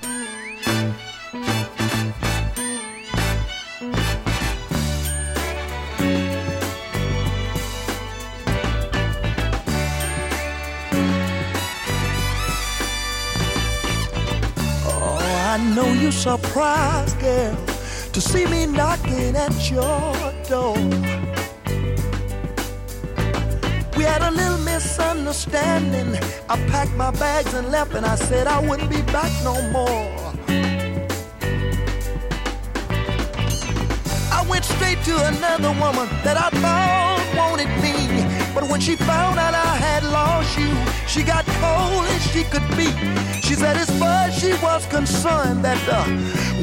[16.02, 17.56] You're surprised, girl,
[18.12, 20.12] to see me knocking at your
[20.48, 20.74] door.
[23.96, 26.20] We had a little misunderstanding.
[26.48, 30.32] I packed my bags and left, and I said I wouldn't be back no more.
[34.32, 38.11] I went straight to another woman that I thought wanted me.
[38.54, 40.70] But when she found out I had lost you,
[41.06, 42.92] she got cold as she could be.
[43.40, 46.04] She said as far as she was concerned that uh,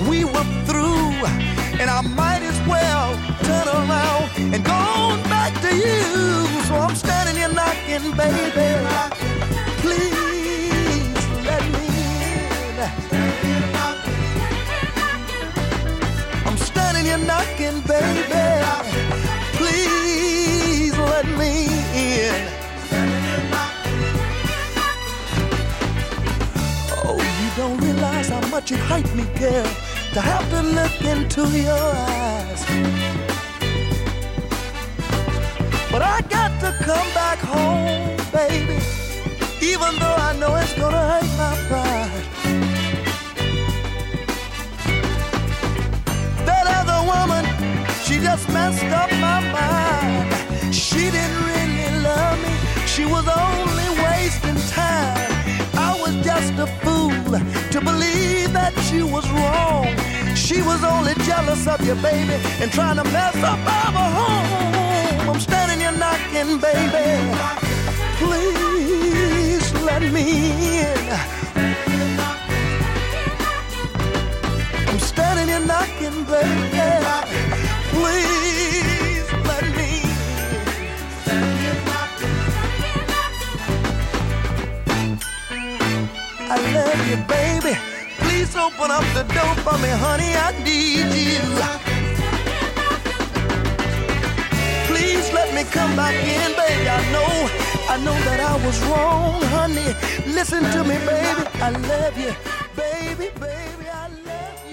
[0.10, 1.10] we were through.
[1.80, 6.62] And I might as well turn around and go on back to you.
[6.68, 8.86] So I'm standing here knocking, baby.
[9.82, 11.86] Please let me
[12.36, 12.78] in.
[16.46, 18.49] I'm standing here knocking, baby.
[28.60, 29.72] Much it hurt me, girl,
[30.14, 31.88] to have to look into your
[32.18, 32.62] eyes.
[35.90, 38.80] But I got to come back home, baby,
[39.72, 42.26] even though I know it's gonna hurt my pride.
[46.48, 47.46] That other woman,
[48.04, 50.76] she just messed up my mind.
[50.76, 52.54] She didn't really love me,
[52.94, 54.19] she was only was
[56.40, 57.10] just a fool
[57.72, 59.88] to believe that she was wrong.
[60.36, 65.30] She was only jealous of you, baby, and trying to mess up our home.
[65.30, 67.08] I'm standing here knocking, baby.
[68.22, 70.26] Please let me
[70.80, 71.10] in.
[74.90, 76.88] I'm standing here knocking, baby.
[77.92, 78.49] Please
[87.10, 87.74] you, baby.
[88.20, 90.32] Please open up the door for me, honey.
[90.36, 91.48] I need you.
[94.90, 96.88] Please let me come back in, baby.
[96.88, 97.32] I know,
[97.94, 99.90] I know that I was wrong, honey.
[100.34, 101.44] Listen to me, baby.
[101.68, 102.34] I love you,
[102.76, 103.79] baby, baby.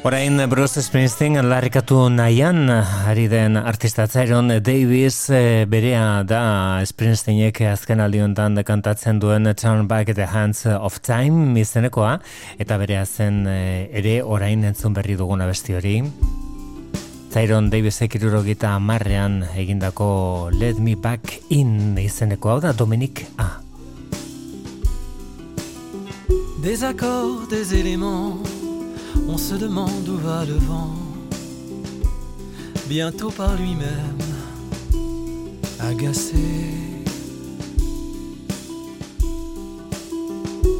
[0.06, 7.98] Orain Bruce Springsteen larrikatu nahian ari den artista Tyron Davis eh, berea da Springsteenek azken
[8.04, 12.20] aldiontan kantatzen duen Turn Back the Hands of Time izenekoa
[12.56, 15.96] eta berea zen eh, ere orain entzun berri duguna besti hori.
[17.34, 23.56] Tyron Davisek irurogita amarrean egindako Let Me Back In izeneko hau da Dominic A.
[26.62, 28.55] Des accords, des éléments,
[29.28, 30.94] on se demande où va le vent.
[32.88, 34.22] Bientôt par lui-même,
[35.80, 36.36] agacé.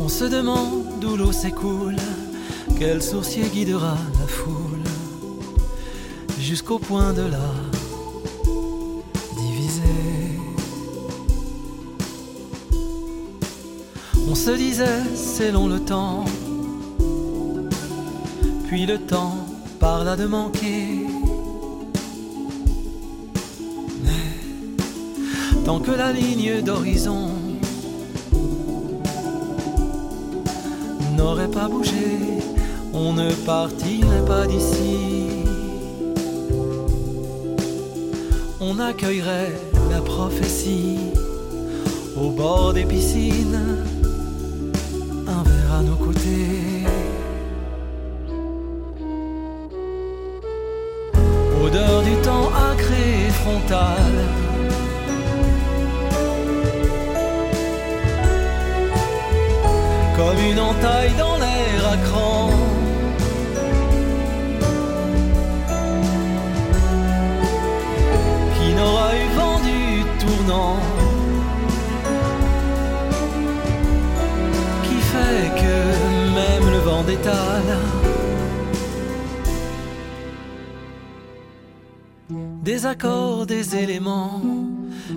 [0.01, 1.97] On se demande d'où l'eau s'écoule,
[2.79, 4.87] quel sourcier guidera la foule,
[6.41, 7.51] jusqu'au point de la
[9.37, 10.39] diviser.
[14.29, 16.25] On se disait, c'est long le temps.
[18.67, 19.47] Puis le temps
[19.79, 21.07] parla de manquer.
[24.03, 27.31] Mais tant que la ligne d'horizon
[31.17, 32.19] n'aurait pas bougé,
[32.93, 35.29] on ne partirait pas d'ici.
[38.61, 39.53] On accueillerait
[39.91, 40.99] la prophétie
[42.17, 43.61] au bord des piscines,
[45.29, 46.76] un verre à nos côtés.
[60.17, 62.51] Comme une entaille dans l'air à cran.
[68.55, 70.77] Qui n'aura eu vent du tournant.
[74.85, 75.77] Qui fait que
[76.35, 77.61] même le vent d'état
[82.67, 84.43] Des accords, des éléments,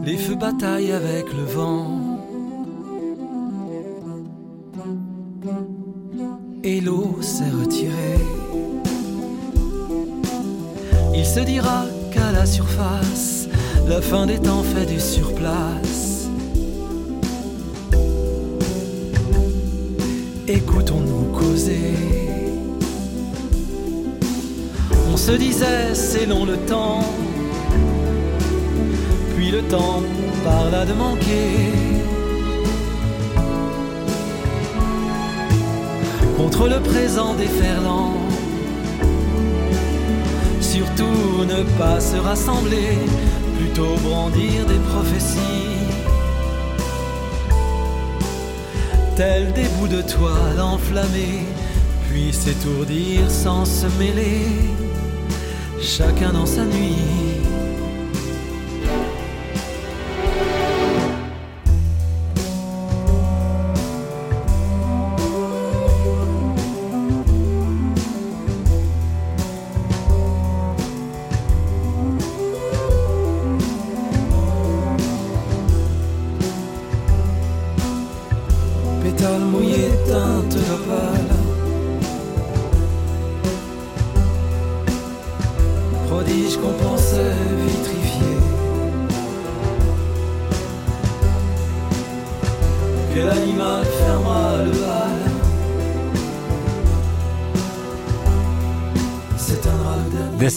[0.06, 2.00] les feux bataillent avec le vent.
[6.64, 8.20] Et l'eau s'est retirée.
[11.16, 13.48] Il se dira qu'à la surface,
[13.88, 16.30] la fin des temps fait du surplace.
[20.48, 21.96] Écoutons-nous causer.
[25.12, 27.02] On se disait c'est long le temps,
[29.52, 30.02] le temps
[30.44, 31.72] parla de manquer.
[36.38, 38.14] Contre le présent déferlant,
[40.62, 42.98] surtout ne pas se rassembler,
[43.58, 45.40] plutôt brandir des prophéties.
[49.16, 51.46] Tels des bouts de toile enflammés,
[52.10, 54.46] puis s'étourdir sans se mêler,
[55.82, 57.29] chacun dans sa nuit.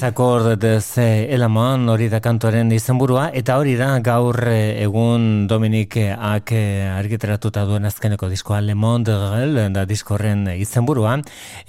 [0.02, 0.22] Le dernier.
[0.22, 6.50] Desakord ze elaman hori da kantoren izenburua eta hori da gaur eh, egun Dominik ak
[6.50, 11.20] eh, argitaratuta duen azkeneko diskoa Le Monde Réel da diskorren izenburua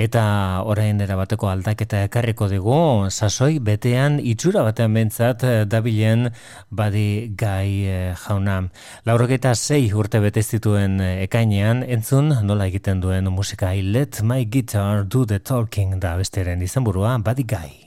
[0.02, 0.24] eta
[0.66, 2.80] orain erabateko aldaketa ekarriko digu
[3.12, 6.32] sasoi betean itxura batean bentzat eh, dabilen
[6.72, 7.86] badi gai
[8.26, 8.64] jauna.
[9.06, 15.06] Laurogeta sei urte bete zituen ekainean entzun nola egiten duen musika I Let My Guitar
[15.06, 17.83] Do The Talking da besteren izenburua badi gai.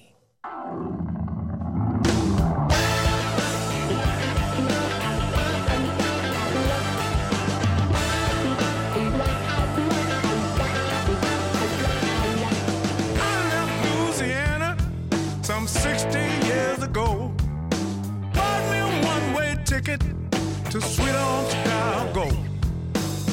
[20.80, 21.14] Sweet
[21.50, 22.24] Chicago.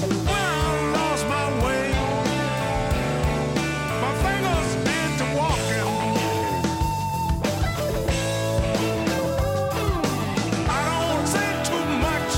[0.01, 1.85] When I lost my way,
[4.03, 4.71] my fingers
[5.37, 5.89] walking.
[10.69, 12.33] I don't say too much.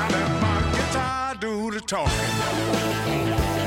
[0.00, 3.65] I let my guitar do the talking.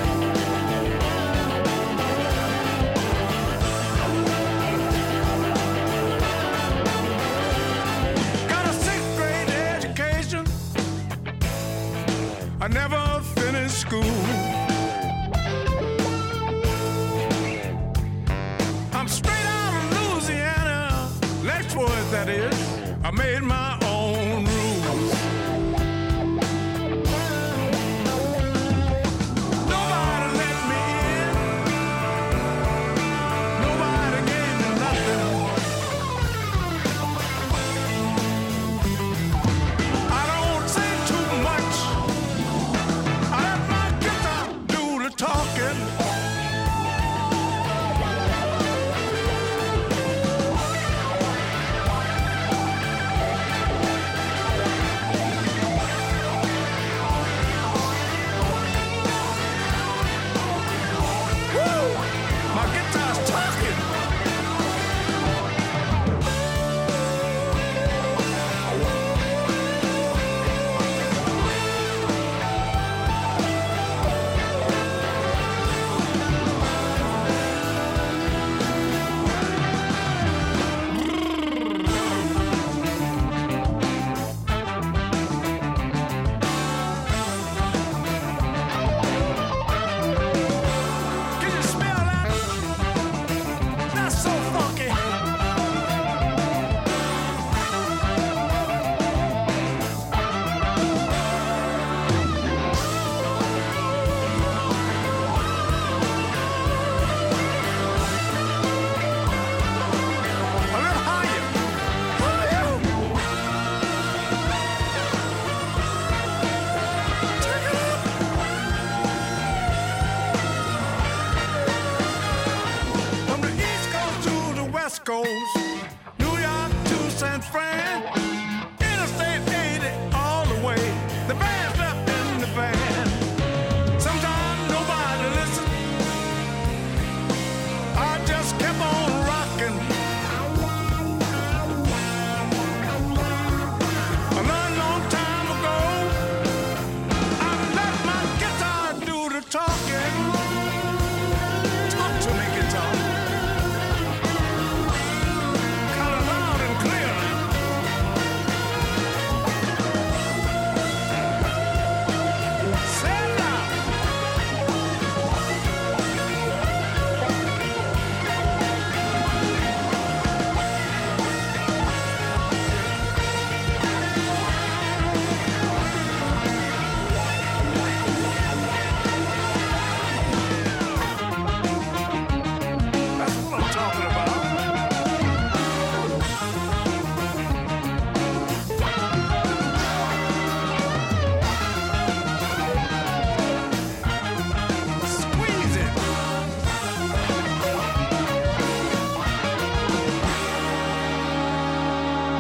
[23.10, 23.79] I made my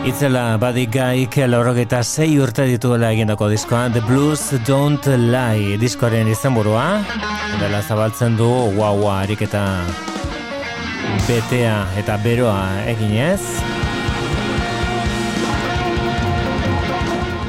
[0.10, 6.86] Itzela badik gaik laurogeta zei urte dituela egindako diskoa The Blues Don't Lie diskoaren izenburua.
[7.62, 9.66] Dela zabaltzen du guaua ariketa
[11.28, 13.79] betea eta beroa eginez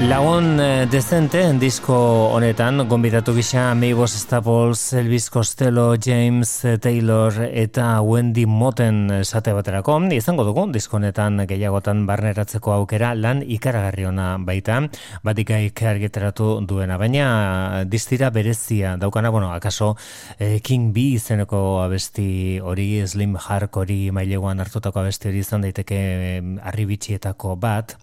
[0.09, 1.95] Lagun eh, dezente disko
[2.33, 6.49] honetan gonbidatu gisa Mabel Staples, Elvis Costello, James
[6.81, 9.99] Taylor eta Wendy Moten esate baterako.
[10.17, 14.81] Izango dugu disko honetan gehiagotan barneratzeko aukera lan ikaragarri ona baita.
[15.23, 19.97] Batikaik argiteratu duena baina distira berezia daukana bueno akaso
[20.39, 26.01] eh, King B izeneko abesti hori Slim Hark hori maileguan hartutako abesti hori izan daiteke
[26.01, 27.99] eh, arribitxietako bat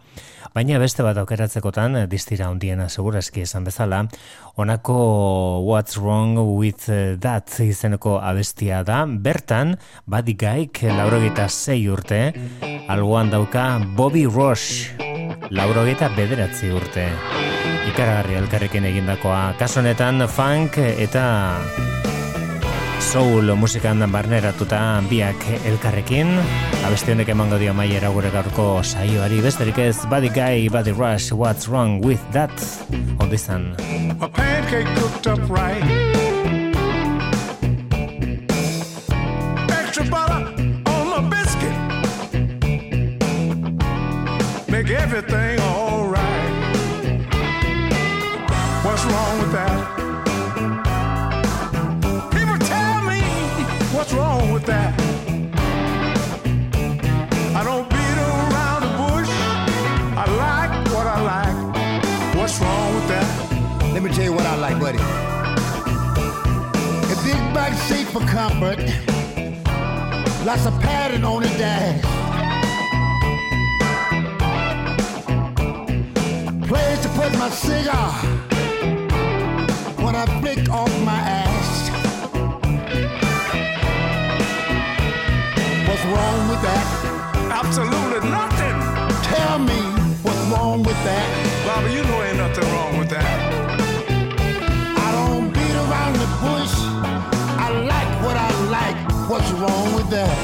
[0.54, 4.04] Baina beste bat aukeratzekotan, eh, distira hundiena segurazki esan bezala,
[4.56, 6.88] honako What's Wrong with
[7.22, 12.34] That izeneko abestia da, bertan, Buddy Gaik, laurogeta sei urte,
[12.88, 14.96] algoan dauka Bobby Roche,
[15.52, 17.08] laurogeta bederatzi urte.
[17.88, 21.28] Ikaragarri elkarrekin egindakoa, kaso honetan funk eta
[23.00, 26.28] soul musikan barneratuta biak elkarrekin
[26.86, 31.68] abesti honek emango dio maiera gure gaurko saioari besterik ez Buddy Guy, Buddy Rush, What's
[31.68, 32.54] Wrong with That
[33.20, 33.76] ondizan
[34.22, 35.84] A pancake cooked up right.
[39.70, 40.48] Extra butter
[40.86, 41.76] on my biscuit.
[44.70, 45.57] Make everything
[63.98, 65.00] Let me tell you what I like, buddy.
[67.12, 68.78] A big back seat for comfort.
[70.46, 72.04] Lots of padding on the dash.
[76.68, 78.12] Place to put my cigar
[80.06, 81.90] when I flick off my ass.
[85.88, 86.86] What's wrong with that?
[87.50, 88.78] Absolutely nothing.
[89.24, 89.82] Tell me
[90.22, 91.48] what's wrong with that.
[91.66, 92.27] Bobby, you know ain't
[99.28, 100.38] What's wrong with that?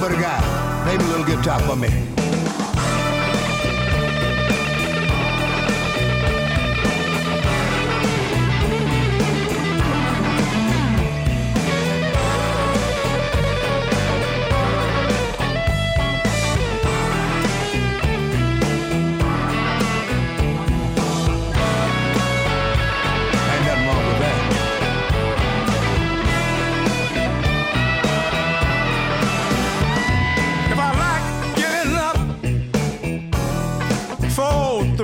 [0.00, 0.40] But a guy,
[0.84, 2.23] play me a little guitar for me.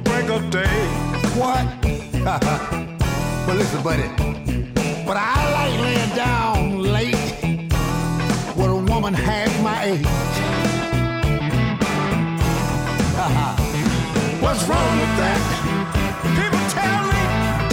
[0.02, 0.86] The break of day,
[1.36, 1.64] What?
[3.47, 4.09] well, listen, buddy.
[5.06, 7.14] But I like laying down late
[8.56, 10.06] with a woman half my age.
[14.43, 15.40] what's wrong with that?
[16.39, 17.22] People tell me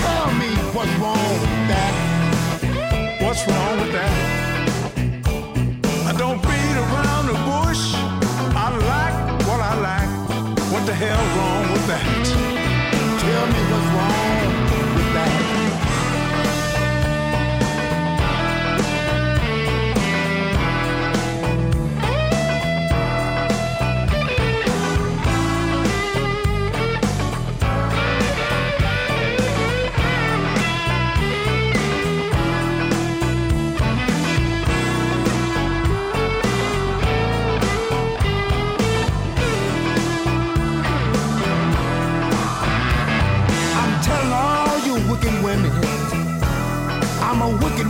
[0.04, 1.94] Tell me what's wrong with that.
[3.22, 4.12] what's wrong with that.
[6.08, 7.84] I don't beat around the bush.
[10.88, 12.02] The hell wrong with that?
[13.20, 15.57] Tell me what's wrong with that.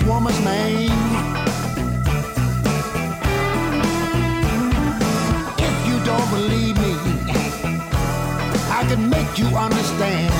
[0.07, 0.91] woman's name.
[5.57, 6.93] If you don't believe me,
[8.69, 10.33] I can make you understand.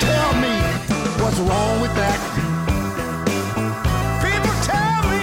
[0.00, 0.54] Tell me
[1.22, 2.20] what's wrong with that.
[4.24, 5.22] People tell me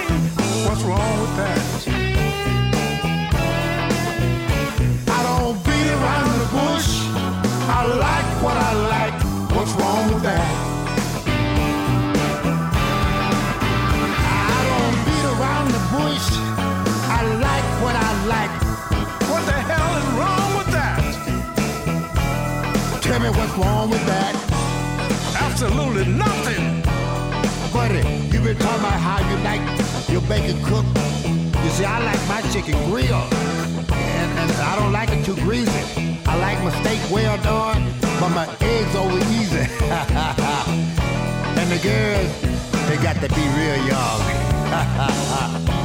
[0.65, 1.59] what's wrong with that.
[5.07, 6.89] I don't beat around the bush.
[7.69, 8.92] I like what I like.
[23.37, 24.33] What's wrong with that.
[25.39, 26.81] Absolutely nothing.
[27.73, 28.01] Buddy,
[28.31, 29.61] you been talking about how you like
[30.09, 30.97] your bacon cooked.
[31.63, 33.33] You see, I like my chicken grilled.
[33.93, 36.19] And, and I don't like it too greasy.
[36.25, 37.83] I like my steak well done,
[38.19, 39.65] but my eggs over easy.
[41.59, 42.29] and the girls,
[42.87, 44.21] they got to be real young.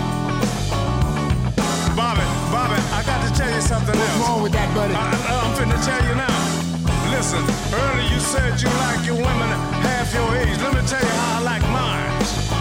[1.96, 2.22] Bobby,
[2.52, 4.28] Bobby, I got to tell you something What's else.
[4.28, 4.94] wrong with that, buddy?
[4.94, 4.98] I,
[5.42, 6.37] I'm finna tell you now.
[7.18, 9.50] Listen, earlier you said you like your women
[9.82, 10.56] half your age.
[10.62, 12.57] Let me tell you how I like mine.